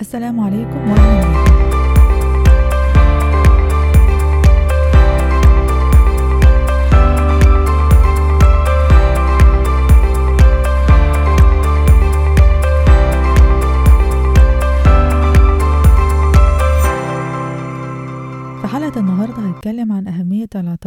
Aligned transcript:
السلام 0.00 0.40
عليكم 0.40 0.90
ورحمة 0.90 1.22
الله. 1.22 2.46
في 18.62 18.66
حلقة 18.66 19.00
النهاردة 19.00 19.36
هنتكلم 19.38 19.92
عن 19.92 20.06
أهمية 20.08 20.25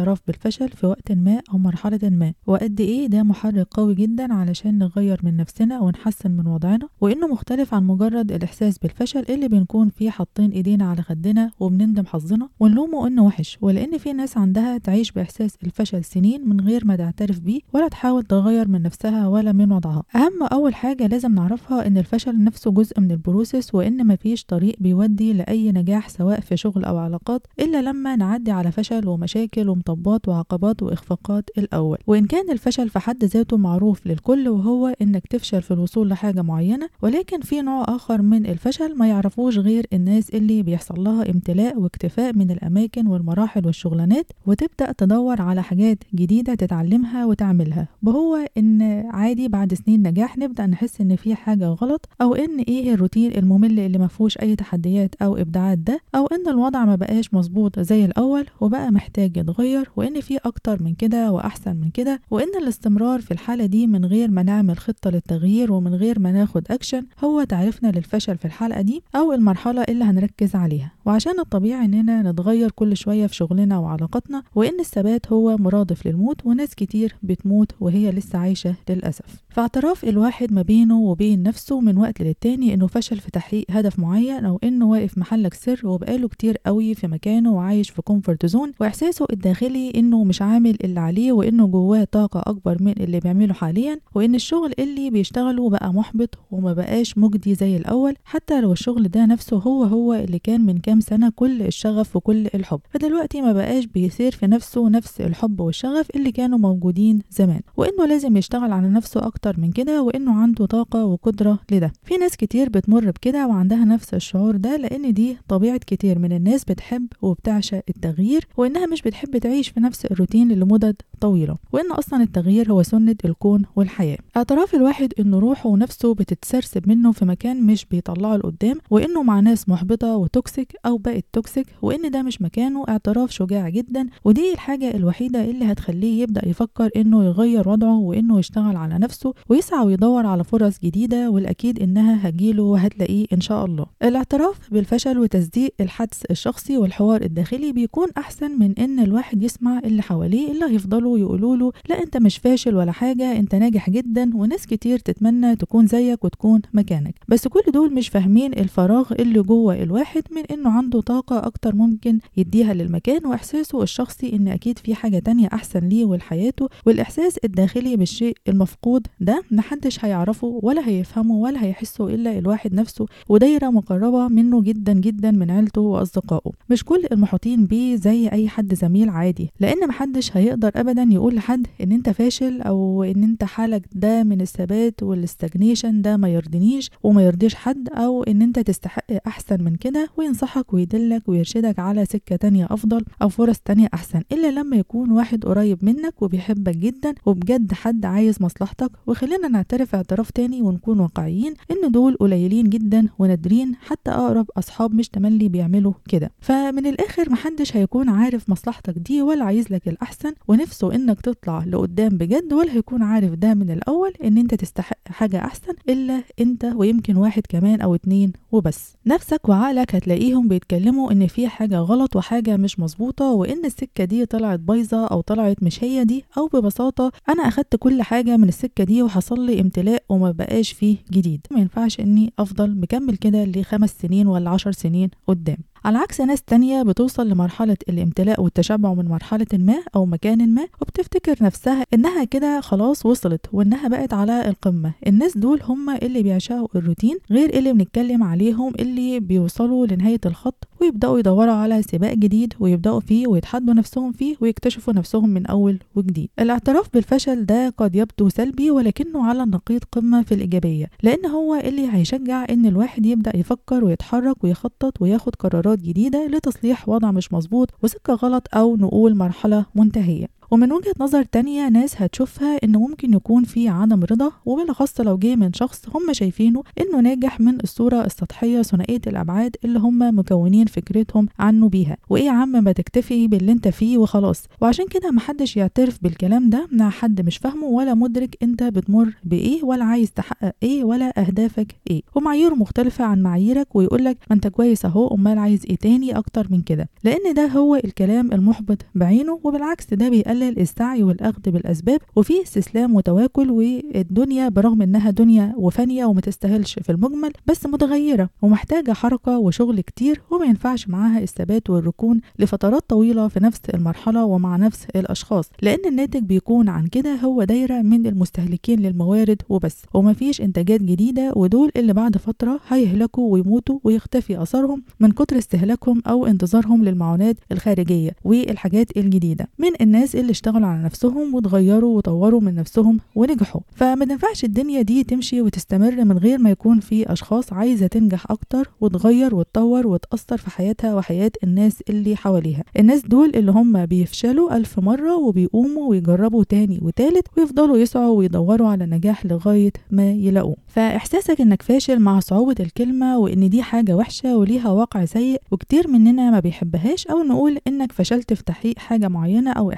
الاعتراف 0.00 0.20
بالفشل 0.26 0.68
في 0.68 0.86
وقت 0.86 1.12
ما 1.12 1.40
أو 1.52 1.58
مرحلة 1.58 1.98
ما 2.02 2.32
وقد 2.46 2.80
إيه 2.80 3.06
ده 3.06 3.22
محرك 3.22 3.66
قوي 3.70 3.94
جدا 3.94 4.34
علشان 4.34 4.78
نغير 4.78 5.20
من 5.22 5.36
نفسنا 5.36 5.80
ونحسن 5.80 6.30
من 6.30 6.46
وضعنا 6.46 6.88
وإنه 7.00 7.26
مختلف 7.26 7.74
عن 7.74 7.84
مجرد 7.84 8.32
الإحساس 8.32 8.78
بالفشل 8.78 9.24
اللي 9.28 9.48
بنكون 9.48 9.88
فيه 9.88 10.10
حاطين 10.10 10.50
إيدينا 10.50 10.90
على 10.90 11.02
خدنا 11.02 11.50
وبنندم 11.60 12.06
حظنا 12.06 12.48
ونلومه 12.60 13.06
إنه 13.06 13.24
وحش 13.24 13.58
ولأن 13.60 13.98
في 13.98 14.12
ناس 14.12 14.38
عندها 14.38 14.78
تعيش 14.78 15.12
بإحساس 15.12 15.56
الفشل 15.64 16.04
سنين 16.04 16.48
من 16.48 16.60
غير 16.60 16.84
ما 16.84 16.96
تعترف 16.96 17.40
بيه 17.40 17.60
ولا 17.72 17.88
تحاول 17.88 18.22
تغير 18.22 18.68
من 18.68 18.82
نفسها 18.82 19.28
ولا 19.28 19.52
من 19.52 19.72
وضعها. 19.72 20.02
أهم 20.14 20.42
أول 20.52 20.74
حاجة 20.74 21.06
لازم 21.06 21.34
نعرفها 21.34 21.86
إن 21.86 21.98
الفشل 21.98 22.44
نفسه 22.44 22.70
جزء 22.70 23.00
من 23.00 23.10
البروسيس 23.10 23.74
وإن 23.74 24.06
مفيش 24.06 24.44
طريق 24.44 24.76
بيودي 24.80 25.32
لأي 25.32 25.72
نجاح 25.72 26.08
سواء 26.08 26.40
في 26.40 26.56
شغل 26.56 26.84
أو 26.84 26.98
علاقات 26.98 27.46
إلا 27.60 27.82
لما 27.82 28.16
نعدي 28.16 28.50
على 28.50 28.72
فشل 28.72 29.08
ومشاكل 29.08 29.68
ومطبات 29.90 30.28
وعقبات 30.28 30.82
وإخفاقات 30.82 31.50
الأول. 31.58 31.98
وإن 32.06 32.26
كان 32.26 32.50
الفشل 32.50 32.88
في 32.88 32.98
حد 32.98 33.24
ذاته 33.24 33.56
معروف 33.56 34.06
للكل 34.06 34.48
وهو 34.48 34.94
إنك 35.02 35.26
تفشل 35.26 35.62
في 35.62 35.70
الوصول 35.70 36.08
لحاجة 36.08 36.42
معينة 36.42 36.88
ولكن 37.02 37.40
في 37.40 37.62
نوع 37.62 37.84
آخر 37.88 38.22
من 38.22 38.46
الفشل 38.46 38.96
ما 38.98 39.08
يعرفوش 39.08 39.58
غير 39.58 39.86
الناس 39.92 40.30
اللي 40.30 40.62
بيحصل 40.62 41.04
لها 41.04 41.30
امتلاء 41.30 41.78
واكتفاء 41.78 42.36
من 42.36 42.50
الأماكن 42.50 43.06
والمراحل 43.06 43.66
والشغلانات 43.66 44.26
وتبدأ 44.46 44.92
تدور 44.92 45.42
على 45.42 45.62
حاجات 45.62 45.98
جديدة 46.14 46.54
تتعلمها 46.54 47.26
وتعملها. 47.26 47.88
وهو 48.02 48.38
إن 48.58 48.82
عادي 49.10 49.48
بعد 49.48 49.74
سنين 49.74 50.02
نجاح 50.08 50.38
نبدأ 50.38 50.66
نحس 50.66 51.00
إن 51.00 51.16
في 51.16 51.34
حاجة 51.34 51.66
غلط 51.68 52.08
أو 52.22 52.34
إن 52.34 52.58
إيه 52.68 52.94
الروتين 52.94 53.32
الممل 53.38 53.80
اللي 53.80 53.98
مفهوش 53.98 54.38
أي 54.38 54.56
تحديات 54.56 55.14
أو 55.22 55.36
إبداعات 55.36 55.78
ده 55.78 56.00
أو 56.14 56.26
إن 56.26 56.48
الوضع 56.48 56.84
ما 56.84 56.96
بقاش 56.96 57.34
مظبوط 57.34 57.78
زي 57.80 58.04
الأول 58.04 58.46
وبقى 58.60 58.90
محتاج 58.90 59.36
يتغير 59.36 59.79
وإن 59.96 60.20
في 60.20 60.36
أكتر 60.36 60.82
من 60.82 60.94
كده 60.94 61.32
وأحسن 61.32 61.76
من 61.76 61.90
كده 61.90 62.20
وإن 62.30 62.56
الاستمرار 62.62 63.20
في 63.20 63.30
الحالة 63.30 63.66
دي 63.66 63.86
من 63.86 64.04
غير 64.04 64.30
ما 64.30 64.42
نعمل 64.42 64.78
خطة 64.78 65.10
للتغيير 65.10 65.72
ومن 65.72 65.94
غير 65.94 66.18
ما 66.18 66.32
ناخد 66.32 66.64
أكشن 66.70 67.06
هو 67.24 67.44
تعريفنا 67.44 67.88
للفشل 67.88 68.38
في 68.38 68.44
الحلقة 68.44 68.80
دي 68.80 69.02
أو 69.14 69.32
المرحلة 69.32 69.82
اللي 69.82 70.04
هنركز 70.04 70.54
عليها. 70.54 70.92
وعشان 71.04 71.40
الطبيعي 71.40 71.84
إننا 71.84 72.30
نتغير 72.32 72.70
كل 72.70 72.96
شوية 72.96 73.26
في 73.26 73.34
شغلنا 73.34 73.78
وعلاقاتنا 73.78 74.42
وإن 74.54 74.80
الثبات 74.80 75.32
هو 75.32 75.56
مرادف 75.56 76.06
للموت 76.06 76.46
وناس 76.46 76.74
كتير 76.74 77.14
بتموت 77.22 77.72
وهي 77.80 78.10
لسه 78.10 78.38
عايشة 78.38 78.74
للأسف. 78.90 79.24
فاعتراف 79.48 80.04
الواحد 80.04 80.52
ما 80.52 80.62
بينه 80.62 80.98
وبين 81.00 81.42
نفسه 81.42 81.80
من 81.80 81.96
وقت 81.98 82.22
للتاني 82.22 82.74
إنه 82.74 82.86
فشل 82.86 83.20
في 83.20 83.30
تحقيق 83.30 83.64
هدف 83.70 83.98
معين 83.98 84.44
أو 84.44 84.58
إنه 84.64 84.86
واقف 84.86 85.18
محلك 85.18 85.54
سر 85.54 85.80
وبقاله 85.84 86.28
كتير 86.28 86.56
قوي 86.66 86.94
في 86.94 87.06
مكانه 87.06 87.52
وعايش 87.52 87.90
في 87.90 88.02
comfort 88.02 88.46
zone 88.46 88.72
وإحساسه 88.80 89.26
الداخلي 89.32 89.59
إنه 89.68 90.24
مش 90.24 90.42
عامل 90.42 90.76
اللي 90.84 91.00
عليه 91.00 91.32
وإنه 91.32 91.66
جواه 91.66 92.04
طاقة 92.12 92.42
أكبر 92.46 92.76
من 92.82 92.92
اللي 93.00 93.20
بيعمله 93.20 93.54
حاليا 93.54 93.98
وإن 94.14 94.34
الشغل 94.34 94.72
اللي 94.78 95.10
بيشتغله 95.10 95.70
بقى 95.70 95.92
محبط 95.92 96.38
وما 96.50 96.72
بقاش 96.72 97.18
مجدي 97.18 97.54
زي 97.54 97.76
الأول 97.76 98.14
حتى 98.24 98.60
لو 98.60 98.72
الشغل 98.72 99.08
ده 99.08 99.26
نفسه 99.26 99.56
هو 99.56 99.84
هو 99.84 100.14
اللي 100.14 100.38
كان 100.38 100.60
من 100.60 100.78
كام 100.78 101.00
سنة 101.00 101.30
كل 101.36 101.62
الشغف 101.62 102.16
وكل 102.16 102.46
الحب. 102.54 102.80
فدلوقتي 102.90 103.42
ما 103.42 103.52
بقاش 103.52 103.84
بيثير 103.84 104.32
في 104.32 104.46
نفسه 104.46 104.88
نفس 104.88 105.20
الحب 105.20 105.60
والشغف 105.60 106.08
اللي 106.16 106.32
كانوا 106.32 106.58
موجودين 106.58 107.22
زمان 107.30 107.60
وإنه 107.76 108.06
لازم 108.06 108.36
يشتغل 108.36 108.72
على 108.72 108.88
نفسه 108.88 109.26
أكتر 109.26 109.60
من 109.60 109.72
كده 109.72 110.02
وإنه 110.02 110.34
عنده 110.40 110.66
طاقة 110.66 111.04
وقدرة 111.04 111.58
لده. 111.72 111.92
في 112.02 112.16
ناس 112.16 112.36
كتير 112.36 112.68
بتمر 112.68 113.10
بكده 113.10 113.46
وعندها 113.46 113.84
نفس 113.84 114.14
الشعور 114.14 114.56
ده 114.56 114.76
لأن 114.76 115.12
دي 115.12 115.36
طبيعة 115.48 115.78
كتير 115.86 116.18
من 116.18 116.32
الناس 116.32 116.64
بتحب 116.64 117.06
وبتعشق 117.22 117.82
التغيير 117.88 118.46
وإنها 118.56 118.86
مش 118.86 119.02
بتحب 119.02 119.36
تعيش 119.50 119.68
في 119.68 119.80
نفس 119.80 120.04
الروتين 120.06 120.48
لمدد 120.52 120.96
طويلة 121.20 121.56
وإن 121.72 121.92
أصلا 121.92 122.22
التغيير 122.22 122.72
هو 122.72 122.82
سنة 122.82 123.16
الكون 123.24 123.62
والحياة. 123.76 124.18
اعتراف 124.36 124.74
الواحد 124.74 125.12
إنه 125.20 125.38
روحه 125.38 125.68
ونفسه 125.68 126.14
بتتسرسب 126.14 126.88
منه 126.88 127.12
في 127.12 127.24
مكان 127.24 127.66
مش 127.66 127.84
بيطلعه 127.84 128.36
لقدام 128.36 128.76
وإنه 128.90 129.22
مع 129.22 129.40
ناس 129.40 129.68
محبطة 129.68 130.16
و 130.16 130.25
toxic 130.25 130.72
أو 130.86 130.98
بقت 130.98 131.24
toxic 131.32 131.66
وإن 131.82 132.10
ده 132.10 132.22
مش 132.22 132.42
مكانه 132.42 132.84
اعتراف 132.88 133.30
شجاع 133.30 133.68
جدا. 133.68 134.06
ودي 134.24 134.52
الحاجة 134.52 134.94
الوحيدة 134.94 135.44
اللي 135.44 135.64
هتخليه 135.64 136.22
يبدأ 136.22 136.48
يفكر 136.48 136.90
إنه 136.96 137.24
يغير 137.24 137.68
وضعه 137.68 137.98
وإنه 137.98 138.38
يشتغل 138.38 138.76
على 138.76 138.98
نفسه 138.98 139.34
ويسعى 139.48 139.84
ويدور 139.86 140.26
على 140.26 140.44
فرص 140.44 140.78
جديدة 140.78 141.30
والأكيد 141.30 141.82
إنها 141.82 142.28
هتجيله 142.28 142.62
وهتلاقيه 142.62 143.26
إن 143.32 143.40
شاء 143.40 143.64
الله. 143.64 143.86
الاعتراف 144.02 144.58
بالفشل 144.72 145.18
وتصديق 145.18 145.74
الحدس 145.80 146.24
الشخصي 146.30 146.78
والحوار 146.78 147.22
الداخلي 147.22 147.72
بيكون 147.72 148.08
أحسن 148.18 148.58
من 148.58 148.72
إن 148.78 149.00
الواحد 149.00 149.39
يسمع 149.42 149.78
اللي 149.78 150.02
حواليه 150.02 150.52
اللي 150.52 150.64
هيفضلوا 150.64 151.18
يقولوا 151.18 151.56
له 151.56 151.72
لا 151.88 152.02
أنت 152.02 152.16
مش 152.16 152.38
فاشل 152.38 152.74
ولا 152.74 152.92
حاجة 152.92 153.36
أنت 153.38 153.54
ناجح 153.54 153.90
جدا 153.90 154.30
وناس 154.36 154.66
كتير 154.66 154.98
تتمنى 154.98 155.56
تكون 155.56 155.86
زيك 155.86 156.24
وتكون 156.24 156.60
مكانك. 156.74 157.14
بس 157.28 157.48
كل 157.48 157.60
دول 157.74 157.94
مش 157.94 158.08
فاهمين 158.08 158.52
الفراغ 158.52 159.12
اللي 159.12 159.42
جوه 159.42 159.82
الواحد 159.82 160.22
من 160.30 160.42
إنه 160.50 160.70
عنده 160.70 161.00
طاقة 161.00 161.38
أكتر 161.46 161.74
ممكن 161.74 162.18
يديها 162.36 162.74
للمكان 162.74 163.26
وإحساسه 163.26 163.82
الشخصي 163.82 164.32
إن 164.36 164.48
أكيد 164.48 164.78
في 164.78 164.94
حاجة 164.94 165.18
تانية 165.18 165.48
أحسن 165.52 165.80
ليه 165.88 166.04
ولحياته 166.04 166.68
والإحساس 166.86 167.38
الداخلي 167.44 167.96
بالشيء 167.96 168.36
المفقود 168.48 169.06
ده 169.20 169.42
محدش 169.50 170.04
هيعرفه 170.04 170.60
ولا 170.62 170.88
هيفهمه 170.88 171.34
ولا 171.34 171.64
هيحسه 171.64 172.08
إلا 172.08 172.38
الواحد 172.38 172.74
نفسه 172.74 173.06
ودايرة 173.28 173.70
مقربة 173.70 174.28
منه 174.28 174.62
جدا 174.62 174.92
جدا 174.92 175.30
من 175.30 175.50
عيلته 175.50 175.80
وأصدقائه. 175.80 176.50
مش 176.70 176.84
كل 176.84 177.02
المحيطين 177.12 177.66
بيه 177.66 177.96
زي 177.96 178.28
أي 178.28 178.48
حد 178.48 178.74
زميل 178.74 179.08
عادي. 179.10 179.29
لأن 179.60 179.88
محدش 179.88 180.36
هيقدر 180.36 180.70
أبدا 180.76 181.02
يقول 181.10 181.34
لحد 181.34 181.66
إن 181.82 181.92
أنت 181.92 182.10
فاشل 182.10 182.60
أو 182.62 183.02
إن 183.04 183.22
أنت 183.22 183.44
حالك 183.44 183.82
ده 183.92 184.22
من 184.22 184.40
الثبات 184.40 185.02
والاستجنيشن 185.02 186.02
ده 186.02 186.16
ما 186.16 186.28
يرضينيش 186.28 186.90
وما 187.02 187.22
يرضيش 187.22 187.54
حد 187.54 187.88
أو 187.88 188.22
إن 188.22 188.42
أنت 188.42 188.58
تستحق 188.58 189.04
أحسن 189.26 189.64
من 189.64 189.76
كده 189.76 190.08
وينصحك 190.16 190.72
ويدلك 190.74 191.28
ويرشدك 191.28 191.78
على 191.78 192.04
سكة 192.04 192.36
تانية 192.36 192.66
أفضل 192.70 193.04
أو 193.22 193.28
فرص 193.28 193.58
تانية 193.58 193.88
أحسن 193.94 194.22
إلا 194.32 194.50
لما 194.50 194.76
يكون 194.76 195.10
واحد 195.10 195.44
قريب 195.44 195.84
منك 195.84 196.22
وبيحبك 196.22 196.76
جدا 196.76 197.14
وبجد 197.26 197.72
حد 197.72 198.04
عايز 198.04 198.42
مصلحتك. 198.42 198.90
وخلينا 199.06 199.48
نعترف 199.48 199.94
اعتراف 199.94 200.30
تاني 200.30 200.62
ونكون 200.62 201.00
واقعيين 201.00 201.54
إن 201.70 201.90
دول 201.92 202.14
قليلين 202.16 202.68
جدا 202.68 203.06
ونادرين 203.18 203.74
حتى 203.80 204.10
أقرب 204.10 204.50
أصحاب 204.56 204.94
مش 204.94 205.08
تملي 205.08 205.48
بيعملوا 205.48 205.92
كده. 206.08 206.30
فمن 206.40 206.86
الآخر 206.86 207.30
محدش 207.30 207.76
هيكون 207.76 208.08
عارف 208.08 208.50
مصلحتك 208.50 208.98
دي 208.98 209.19
ولا 209.22 209.44
عايز 209.44 209.72
لك 209.72 209.88
الأحسن 209.88 210.32
ونفسه 210.48 210.94
إنك 210.94 211.20
تطلع 211.20 211.64
لقدام 211.64 212.08
بجد 212.08 212.52
ولا 212.52 212.72
هيكون 212.72 213.02
عارف 213.02 213.32
ده 213.34 213.54
من 213.54 213.70
الأول 213.70 214.12
إن 214.24 214.38
أنت 214.38 214.54
تستحق 214.54 214.96
حاجة 215.08 215.38
أحسن 215.44 215.72
إلا 215.88 216.22
أنت 216.40 216.64
ويمكن 216.74 217.16
واحد 217.16 217.42
كمان 217.48 217.80
أو 217.80 217.94
اتنين 217.94 218.32
وبس. 218.52 218.96
نفسك 219.06 219.48
وعقلك 219.48 219.94
هتلاقيهم 219.94 220.48
بيتكلموا 220.48 221.12
إن 221.12 221.26
في 221.26 221.48
حاجة 221.48 221.76
غلط 221.78 222.16
وحاجة 222.16 222.56
مش 222.56 222.78
مظبوطة 222.80 223.30
وإن 223.30 223.64
السكة 223.64 224.04
دي 224.04 224.26
طلعت 224.26 224.60
بايظة 224.60 225.06
أو 225.06 225.20
طلعت 225.20 225.62
مش 225.62 225.84
هي 225.84 226.04
دي 226.04 226.24
أو 226.38 226.46
ببساطة 226.46 227.12
أنا 227.28 227.42
أخدت 227.42 227.76
كل 227.76 228.02
حاجة 228.02 228.36
من 228.36 228.48
السكة 228.48 228.84
دي 228.84 229.02
وحصل 229.02 229.46
لي 229.46 229.60
امتلاء 229.60 230.02
وما 230.08 230.30
بقاش 230.30 230.72
فيه 230.72 230.96
جديد. 231.12 231.46
ما 231.50 231.60
ينفعش 231.60 232.00
إني 232.00 232.32
أفضل 232.38 232.80
مكمل 232.80 233.16
كده 233.16 233.44
لخمس 233.44 233.90
سنين 234.02 234.26
ولا 234.26 234.50
عشر 234.50 234.72
سنين 234.72 235.10
قدام. 235.26 235.56
على 235.84 235.98
عكس 235.98 236.20
ناس 236.20 236.42
تانية 236.42 236.82
بتوصل 236.82 237.28
لمرحلة 237.28 237.76
الامتلاء 237.88 238.42
والتشبع 238.42 238.94
من 238.94 239.04
مرحلة 239.04 239.46
ما 239.52 239.74
أو 239.96 240.06
مكان 240.06 240.54
ما 240.54 240.66
وبتفتكر 240.82 241.36
نفسها 241.44 241.84
إنها 241.94 242.24
كده 242.24 242.60
خلاص 242.60 243.06
وصلت 243.06 243.46
وإنها 243.52 243.88
بقت 243.88 244.14
على 244.14 244.48
القمة. 244.48 244.92
الناس 245.06 245.38
دول 245.38 245.62
هم 245.62 245.90
اللي 245.90 246.22
بيعشقوا 246.22 246.68
الروتين 246.74 247.18
غير 247.30 247.58
اللي 247.58 247.72
بنتكلم 247.72 248.22
عليهم 248.22 248.72
اللي 248.78 249.20
بيوصلوا 249.20 249.86
لنهاية 249.86 250.20
الخط 250.26 250.68
ويبدأوا 250.80 251.18
يدوروا 251.18 251.52
على 251.54 251.82
سباق 251.82 252.14
جديد 252.14 252.54
ويبدأوا 252.60 253.00
فيه 253.00 253.26
ويتحدوا 253.26 253.74
نفسهم 253.74 254.12
فيه 254.12 254.36
ويكتشفوا 254.40 254.92
نفسهم 254.94 255.28
من 255.28 255.46
أول 255.46 255.78
وجديد. 255.96 256.28
الاعتراف 256.38 256.88
بالفشل 256.94 257.46
ده 257.46 257.74
قد 257.78 257.94
يبدو 257.96 258.28
سلبي 258.28 258.70
ولكنه 258.70 259.26
على 259.26 259.42
النقيض 259.42 259.80
قمة 259.92 260.22
في 260.22 260.34
الإيجابية 260.34 260.90
لأن 261.02 261.26
هو 261.26 261.54
اللي 261.54 261.88
هيشجع 261.92 262.46
إن 262.50 262.66
الواحد 262.66 263.06
يبدأ 263.06 263.36
يفكر 263.36 263.84
ويتحرك 263.84 264.44
ويخطط 264.44 265.02
وياخد 265.02 265.34
قرارات 265.36 265.78
جديدة 265.78 266.26
لتصليح 266.26 266.88
وضع 266.88 267.10
مش 267.10 267.32
مظبوط 267.32 267.68
وسكة 267.82 268.14
غلط 268.14 268.46
أو 268.54 268.76
نقول 268.76 269.14
مرحلة 269.16 269.66
منتهية. 269.74 270.39
ومن 270.50 270.72
وجهة 270.72 270.92
نظر 271.00 271.22
تانية 271.22 271.68
ناس 271.68 272.02
هتشوفها 272.02 272.58
إن 272.64 272.76
ممكن 272.76 273.14
يكون 273.14 273.44
في 273.44 273.68
عدم 273.68 274.04
رضا 274.04 274.32
وبالأخص 274.46 275.00
لو 275.00 275.18
جه 275.18 275.36
من 275.36 275.52
شخص 275.52 275.82
هم 275.94 276.12
شايفينه 276.12 276.62
إنه 276.80 277.00
ناجح 277.00 277.40
من 277.40 277.60
الصورة 277.60 278.04
السطحية 278.04 278.62
ثنائية 278.62 279.00
الأبعاد 279.06 279.56
اللي 279.64 279.78
هم 279.78 280.18
مكونين 280.18 280.66
فكرتهم 280.66 281.28
عنه 281.38 281.68
بيها. 281.68 281.96
وإيه 282.10 282.24
يا 282.24 282.30
عم 282.30 282.64
ما 282.64 282.72
تكتفي 282.72 283.28
باللي 283.28 283.52
أنت 283.52 283.68
فيه 283.68 283.98
وخلاص. 283.98 284.44
وعشان 284.60 284.84
كده 284.90 285.10
محدش 285.10 285.56
يعترف 285.56 285.98
بالكلام 286.02 286.50
ده 286.50 286.68
مع 286.72 286.90
حد 286.90 287.20
مش 287.26 287.36
فاهمه 287.38 287.66
ولا 287.66 287.94
مدرك 287.94 288.36
أنت 288.42 288.62
بتمر 288.62 289.12
بإيه 289.24 289.64
ولا 289.64 289.84
عايز 289.84 290.12
تحقق 290.12 290.52
إيه 290.62 290.84
ولا 290.84 291.20
أهدافك 291.20 291.74
إيه. 291.90 292.02
ومعاييره 292.14 292.54
مختلفة 292.54 293.04
عن 293.04 293.22
معاييرك 293.22 293.76
ويقولك 293.76 294.18
ما 294.30 294.36
أنت 294.36 294.46
كويس 294.48 294.84
أهو 294.84 295.14
أمال 295.14 295.38
عايز 295.38 295.62
إيه 295.70 295.76
تاني 295.76 296.18
أكتر 296.18 296.46
من 296.50 296.62
كده. 296.62 296.88
لأن 297.04 297.34
ده 297.34 297.46
هو 297.46 297.76
الكلام 297.76 298.32
المحبط 298.32 298.78
بعينه 298.94 299.40
وبالعكس 299.44 299.94
ده 299.94 300.08
بيقلل 300.08 300.39
السعي 300.48 301.02
والأخذ 301.02 301.40
بالأسباب 301.50 302.00
وفي 302.16 302.42
استسلام 302.42 302.94
وتواكل 302.96 303.50
والدنيا 303.50 304.48
برغم 304.48 304.82
إنها 304.82 305.10
دنيا 305.10 305.54
وفانية 305.56 306.04
وما 306.04 306.20
تستاهلش 306.20 306.78
في 306.78 306.92
المجمل 306.92 307.32
بس 307.46 307.66
متغيرة 307.66 308.30
ومحتاجة 308.42 308.92
حركة 308.92 309.38
وشغل 309.38 309.80
كتير 309.80 310.20
وما 310.30 310.46
ينفعش 310.46 310.88
معاها 310.88 311.18
الثبات 311.22 311.70
والركون 311.70 312.20
لفترات 312.38 312.82
طويلة 312.88 313.28
في 313.28 313.40
نفس 313.40 313.60
المرحلة 313.74 314.24
ومع 314.24 314.56
نفس 314.56 314.86
الأشخاص 314.96 315.50
لأن 315.62 315.78
الناتج 315.86 316.22
بيكون 316.22 316.68
عن 316.68 316.86
كده 316.86 317.14
هو 317.14 317.44
دايرة 317.44 317.82
من 317.82 318.06
المستهلكين 318.06 318.80
للموارد 318.80 319.42
وبس 319.48 319.82
ومفيش 319.94 320.40
إنتاجات 320.40 320.82
جديدة 320.82 321.32
ودول 321.36 321.70
اللي 321.76 321.92
بعد 321.92 322.16
فترة 322.16 322.60
هيهلكوا 322.68 323.32
ويموتوا 323.32 323.78
ويختفي 323.84 324.42
أثرهم 324.42 324.82
من 325.00 325.10
كتر 325.12 325.38
استهلاكهم 325.38 326.02
أو 326.06 326.26
انتظارهم 326.26 326.84
للمعونات 326.84 327.36
الخارجية 327.52 328.10
والحاجات 328.24 328.96
الجديدة. 328.96 329.48
من 329.58 329.70
الناس 329.80 330.16
اللي 330.16 330.29
اشتغلوا 330.30 330.68
على 330.68 330.82
نفسهم 330.82 331.34
وتغيروا 331.34 331.96
وطوروا 331.96 332.40
من 332.40 332.54
نفسهم 332.54 332.98
ونجحوا. 333.14 333.60
فما 333.74 334.04
تنفعش 334.04 334.44
الدنيا 334.44 334.82
دي 334.82 335.04
تمشي 335.04 335.42
وتستمر 335.42 336.04
من 336.04 336.18
غير 336.18 336.38
ما 336.38 336.50
يكون 336.50 336.80
في 336.80 337.12
أشخاص 337.12 337.52
عايزة 337.52 337.86
تنجح 337.86 338.30
أكتر 338.30 338.70
وتغير 338.80 339.34
وتطور 339.34 339.86
وتأثر 339.86 340.36
في 340.36 340.50
حياتها 340.50 340.94
وحياة 340.94 341.30
الناس 341.44 341.82
اللي 341.90 342.16
حواليها. 342.16 342.64
الناس 342.78 343.02
دول 343.02 343.32
اللي 343.34 343.50
هم 343.52 343.86
بيفشلوا 343.86 344.56
ألف 344.56 344.78
مرة 344.78 345.16
وبيقوموا 345.16 345.88
ويجربوا 345.90 346.44
تاني 346.44 346.78
وتالت 346.82 347.26
ويفضلوا 347.36 347.78
يسعوا 347.78 348.18
ويدوروا 348.18 348.68
على 348.68 348.86
نجاح 348.86 349.26
لغاية 349.26 349.72
ما 349.90 350.10
يلاقوه. 350.10 350.56
فإحساسك 350.68 351.40
إنك 351.40 351.62
فاشل 351.62 351.98
مع 351.98 352.20
صعوبة 352.20 352.54
الكلمة 352.60 353.18
وإن 353.18 353.48
دي 353.48 353.62
حاجة 353.62 353.96
وحشة 353.96 354.36
وليها 354.36 354.68
واقع 354.70 355.04
سيء 355.04 355.40
وكتير 355.50 355.88
مننا 355.88 356.30
ما 356.30 356.40
بيحبهاش 356.40 357.06
أو 357.06 357.22
نقول 357.22 357.58
إنك 357.66 357.92
فشلت 357.92 358.32
في 358.32 358.44
تحقيق 358.44 358.78
حاجة 358.78 359.08
معينة 359.08 359.52
أو 359.52 359.70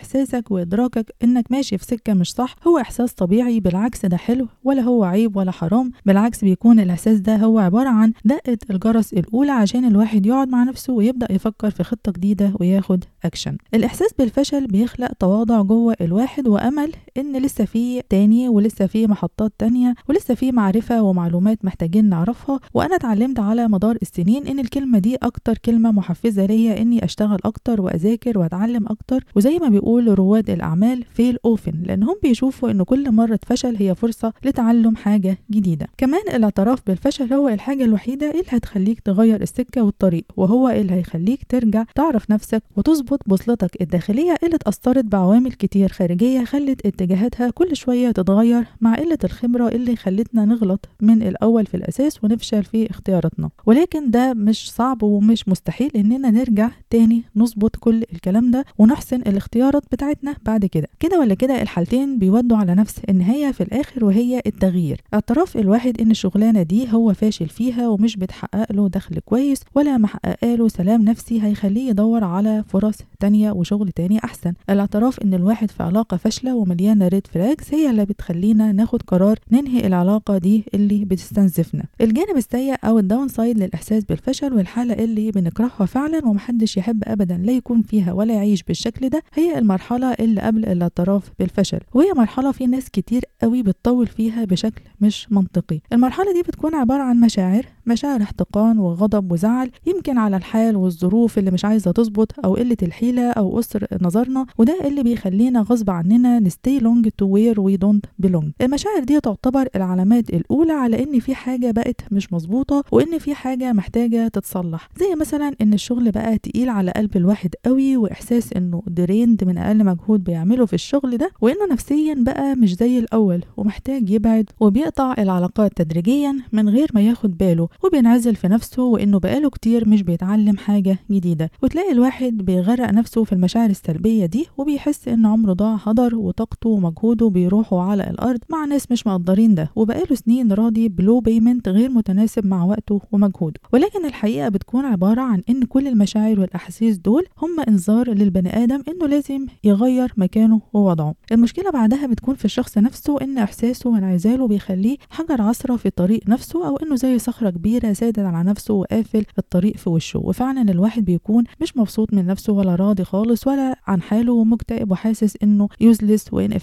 إحساسك 0.43 0.51
وإدراكك 0.51 1.15
إنك 1.25 1.45
ماشي 1.53 1.79
في 1.79 1.85
سكة 1.85 2.15
مش 2.15 2.33
صح 2.33 2.55
هو 2.67 2.79
إحساس 2.79 3.13
طبيعي 3.15 3.61
بالعكس 3.61 4.07
ده 4.07 4.17
حلو 4.17 4.49
ولا 4.65 4.83
هو 4.83 5.05
عيب 5.05 5.37
ولا 5.37 5.51
حرام 5.51 5.91
بالعكس 6.07 6.45
بيكون 6.45 6.81
الإحساس 6.81 7.21
ده 7.21 7.37
هو 7.37 7.59
عبارة 7.59 7.89
عن 7.89 8.13
دقة 8.25 8.59
الجرس 8.71 9.13
الأولى 9.13 9.53
عشان 9.53 9.85
الواحد 9.85 10.27
يقعد 10.27 10.49
مع 10.49 10.65
نفسه 10.65 10.93
ويبدأ 10.93 11.33
يفكر 11.33 11.71
في 11.71 11.83
خطة 11.85 12.13
جديدة 12.13 12.53
وياخد 12.61 13.05
أكشن 13.25 13.57
الإحساس 13.75 14.13
بالفشل 14.19 14.67
بيخلق 14.67 15.13
تواضع 15.19 15.63
جوه 15.63 15.97
الواحد 16.01 16.49
وأمل 16.49 16.93
إن 17.17 17.37
لسه 17.37 17.65
في 17.65 18.03
تاني 18.09 18.49
ولسه 18.49 18.87
في 18.87 19.07
محطات 19.07 19.53
تانية 19.59 19.95
ولسه 20.09 20.35
في 20.35 20.53
معرفة 20.53 21.03
ومعلومات 21.03 21.65
محتاجين 21.65 22.05
نعرفها 22.09 22.61
وأنا 22.75 22.97
اتعلمت 22.97 23.41
على 23.41 23.69
مدار 23.69 23.97
السنين 24.03 24.47
إن 24.47 24.59
الكلمة 24.59 24.99
دي 24.99 25.17
أكتر 25.17 25.59
كلمة 25.59 25.93
محفزة 25.93 26.47
ليا 26.47 26.83
إني 26.83 27.05
أشتغل 27.05 27.39
أكتر 27.45 27.81
وأذاكر 27.81 28.39
وأتعلم 28.39 28.87
أكتر 28.89 29.25
وزي 29.37 29.59
ما 29.59 29.69
بيقول 29.69 30.19
رواد 30.19 30.32
الأعمال 30.39 31.05
fail 31.15 31.39
often 31.45 31.73
لأنهم 31.85 32.15
بيشوفوا 32.23 32.71
إن 32.71 32.83
كل 32.83 33.13
مرة 33.13 33.39
فشل 33.47 33.77
هي 33.77 33.95
فرصة 33.95 34.33
لتعلم 34.45 34.97
حاجة 34.97 35.39
جديدة. 35.51 35.87
كمان 35.99 36.21
الاعتراف 36.35 36.79
بالفشل 36.87 37.35
هو 37.35 37.49
الحاجة 37.49 37.85
الوحيدة 37.85 38.31
اللي 38.31 38.43
هتخليك 38.49 39.01
تغير 39.01 39.43
السكة 39.43 39.83
والطريق 39.83 40.25
وهو 40.37 40.69
اللي 40.69 40.93
هيخليك 40.93 41.41
ترجع 41.49 41.85
تعرف 41.95 42.31
نفسك 42.31 42.63
وتظبط 42.77 43.21
بوصلتك. 43.27 43.71
الداخلية 43.81 44.35
اللي 44.43 44.55
اتأثرت 44.57 45.05
بعوامل 45.05 45.53
كتير 45.53 45.89
خارجية 45.89 46.45
خلت 46.45 46.87
اتجاهاتها 46.87 47.51
كل 47.51 47.77
شوية 47.77 48.11
تتغير 48.11 48.65
مع 48.81 48.95
قلة 48.95 49.19
الخبرة 49.25 49.69
اللي 49.69 49.97
خلتنا 49.97 50.45
نغلط 50.45 50.89
من 51.01 51.23
الأول 51.23 51.67
في 51.67 51.75
الأساس 51.77 52.25
ونفشل 52.25 52.65
في 52.65 52.91
اختياراتنا. 52.91 53.51
ولكن 53.67 54.11
ده 54.11 54.35
مش 54.35 54.73
صعب 54.73 55.03
ومش 55.03 55.49
مستحيل 55.49 55.91
إننا 55.97 56.31
نرجع 56.31 56.71
تاني 56.91 57.23
نظبط 57.37 57.77
كل 57.77 58.03
الكلام 58.13 58.51
ده 58.51 58.65
ونحسن 58.79 59.17
الاختيارات 59.17 59.83
بتاعتنا. 59.93 60.12
بعد 60.47 60.67
كده. 60.67 60.89
كده 61.01 61.21
ولا 61.21 61.35
كده 61.35 61.63
الحالتين 61.63 62.19
بيودوا 62.19 62.57
على 62.57 62.75
نفس 62.75 62.99
النهاية 63.09 63.53
في 63.53 63.63
الآخر 63.63 64.05
وهي 64.05 64.43
التغيير. 64.47 65.01
اعتراف 65.15 65.57
الواحد 65.57 66.01
إن 66.01 66.11
الشغلانة 66.11 66.63
دي 66.63 66.93
هو 66.93 67.15
فاشل 67.15 67.49
فيها 67.49 67.89
ومش 67.89 68.17
بتحقق 68.17 68.73
له 68.73 68.89
دخل 68.89 69.19
كويس 69.19 69.61
ولا 69.75 69.99
محققه 69.99 70.55
له 70.55 70.69
سلام 70.69 71.03
نفسي 71.03 71.43
هيخليه 71.43 71.91
يدور 71.91 72.25
على 72.25 72.65
فرص 72.69 72.97
تانية 73.21 73.51
وشغل 73.53 73.89
تاني 73.89 74.19
أحسن. 74.25 74.53
الاعتراف 74.71 75.19
إن 75.23 75.35
الواحد 75.35 75.71
في 75.71 75.83
علاقة 75.83 76.17
فاشلة 76.17 76.55
ومليانة 76.57 77.09
red 77.09 77.27
flags 77.27 77.65
هي 77.71 77.91
اللي 77.91 78.05
بتخلينا 78.05 78.73
ناخد 78.73 79.03
قرار 79.03 79.39
ننهي 79.53 79.87
العلاقة 79.87 80.39
دي 80.39 80.65
اللي 80.75 81.05
بتستنزفنا. 81.05 81.85
الجانب 82.01 82.37
السيء 82.37 82.75
أو 82.85 82.99
ال 82.99 83.29
downside 83.29 83.59
للإحساس 83.59 84.05
بالفشل 84.05 84.53
والحالة 84.53 84.95
اللي 85.05 85.31
بنكرهها 85.31 85.87
فعلا 85.87 86.27
ومحدش 86.27 86.77
يحب 86.77 87.03
أبدا 87.07 87.37
لا 87.37 87.53
يكون 87.53 87.83
فيها 87.83 88.13
ولا 88.13 88.35
يعيش 88.35 88.63
بالشكل 88.63 89.09
ده 89.09 89.23
هي 89.35 89.59
المرحلة 89.59 90.02
اللي 90.05 90.41
قبل 90.41 90.65
الاعتراف 90.65 91.31
بالفشل 91.39 91.81
وهي 91.95 92.13
مرحلة 92.17 92.53
في 92.53 92.67
ناس 92.67 92.91
كتير 92.91 93.23
قوي 93.43 93.63
بتطول 93.63 94.07
فيها 94.07 94.45
بشكل 94.45 94.83
مش 95.01 95.33
منطقي. 95.33 95.81
المرحلة 95.93 96.33
دي 96.33 96.43
بتكون 96.43 96.75
عبارة 96.75 97.03
عن 97.03 97.21
مشاعر 97.21 97.67
مشاعر 97.87 98.23
احتقان 98.23 98.79
وغضب 98.79 99.33
وزعل 99.33 99.71
يمكن 99.87 100.19
على 100.19 100.37
الحال 100.37 100.77
والظروف 100.77 101.39
اللي 101.39 101.51
مش 101.51 101.65
عايزة 101.65 101.93
تظبط 101.93 102.45
أو 102.45 102.55
قلة 102.55 102.77
الحيلة 102.83 103.31
أو 103.31 103.57
قصر 103.57 103.87
نظرنا 104.03 104.47
وده 104.59 104.79
اللي 104.89 105.03
بيخلينا 105.03 105.61
غصب 105.61 105.91
عننا 105.91 106.39
ن 106.41 106.48
stay 106.48 106.79
long 106.79 107.09
to 107.09 107.27
where 107.27 107.61
we 107.61 107.77
don't 107.77 108.07
belong 108.19 108.51
المشاعر 108.61 109.05
دي 109.05 109.21
تعتبر 109.21 109.69
العلامات 109.77 110.31
الأولى 110.31 110.73
على 110.73 111.03
إن 111.03 111.21
في 111.21 111.35
حاجة 111.35 111.71
بقت 111.71 112.01
مش 112.11 112.33
مظبوطة 112.33 112.85
وإن 112.93 113.19
في 113.19 113.35
حاجة 113.35 113.73
محتاجة 113.73 114.29
تتصلح. 114.29 114.89
زي 115.01 115.15
مثلا 115.21 115.53
إن 115.61 115.73
الشغل 115.75 116.11
بقى 116.11 116.39
تقيل 116.39 116.69
على 116.69 116.91
قلب 116.91 117.17
الواحد 117.17 117.55
قوي 117.65 117.97
وإحساس 117.97 118.53
إنه 118.53 118.83
drained 118.87 119.45
من 119.45 119.59
أقل 119.59 119.85
مجهود 119.93 120.25
بيعمله 120.25 120.67
في 120.67 120.73
الشغل 120.73 121.17
ده 121.17 121.31
وإنه 121.41 121.67
نفسيا 121.73 122.15
بقى 122.19 122.55
مش 122.57 122.75
زي 122.77 122.99
الأول 122.99 123.45
ومحتاج 123.57 124.11
يبعد 124.11 124.51
وبيقطع 124.61 125.15
العلاقات 125.19 125.73
تدريجيا 125.77 126.37
من 126.53 126.69
غير 126.69 126.89
ما 126.95 127.01
ياخد 127.01 127.39
باله 127.39 127.69
وبينعزل 127.85 128.37
في 128.37 128.49
نفسه 128.49 128.83
وإنه 128.83 129.19
بقاله 129.19 129.51
كتير 129.51 129.89
مش 129.89 130.03
بيتعلم 130.03 130.57
حاجة 130.57 130.99
جديدة. 131.11 131.51
وتلاقي 131.63 131.93
الواحد 131.93 132.37
بيغرق 132.37 132.91
نفسه 132.91 133.25
في 133.25 133.33
المشاعر 133.33 133.71
السلبية 133.71 134.27
دي 134.27 134.47
وبيحس 134.59 135.09
إن 135.09 135.27
عمره 135.27 135.53
ضاع 135.53 135.79
هدر 135.85 136.15
وطاقته 136.17 136.71
ومجهوده 136.71 137.29
بيروحوا 137.29 137.83
على 137.83 138.11
الأرض 138.11 138.39
مع 138.51 138.65
ناس 138.65 138.91
مش 138.93 139.07
مقدرين 139.07 139.55
ده 139.55 139.71
وبقاله 139.77 140.17
سنين 140.17 140.53
راضي 140.53 140.89
ب 140.89 140.97
low 140.97 141.21
payment 141.21 141.69
غير 141.69 141.91
متناسب 141.91 142.47
مع 142.47 142.65
وقته 142.65 143.01
ومجهوده. 143.13 143.61
ولكن 143.73 144.07
الحقيقة 144.07 144.49
بتكون 144.49 144.85
عبارة 144.85 145.21
عن 145.21 145.43
إن 145.51 145.63
كل 145.63 145.89
المشاعر 145.89 146.41
والأحاسيس 146.41 146.97
دول 146.97 147.25
هم 147.43 147.61
إنذار 147.69 148.11
للبني 148.11 148.65
آدم 148.65 148.83
إنه 148.89 149.07
لازم 149.07 149.47
يغير 149.65 149.82
مكانه 150.17 150.61
ووضعه. 150.73 151.15
المشكلة 151.33 151.71
بعدها 151.71 152.07
بتكون 152.07 152.35
في 152.35 152.45
الشخص 152.45 152.79
نفسه 152.79 153.21
إن 153.23 153.39
إحساسه 153.39 153.91
وانعزاله 153.91 154.49
بيخليه 154.49 154.97
حجر 155.11 155.43
عثرة 155.43 155.77
في 155.77 155.91
طريق 155.91 156.21
نفسه 156.29 156.69
أو 156.69 156.77
إنه 156.77 156.97
زي 156.97 157.19
صخرة 157.19 157.51
كبيرة 157.51 157.93
سادت 157.93 158.19
على 158.19 158.51
نفسه 158.51 158.75
وقافل 158.75 159.25
الطريق 159.39 159.77
في 159.77 159.91
وشه. 159.91 160.19
وفعلا 160.19 160.63
الواحد 160.73 161.05
بيكون 161.05 161.45
مش 161.63 161.77
مبسوط 161.77 162.15
من 162.15 162.27
نفسه 162.27 162.53
ولا 162.53 162.75
راضي 162.75 163.05
خالص 163.05 163.47
ولا 163.47 163.77
عن 163.87 164.03
حاله 164.03 164.33
ومكتئب 164.33 164.91
وحاسس 164.91 165.37
إنه 165.43 165.69
useless 165.81 166.33
وإن 166.33 166.59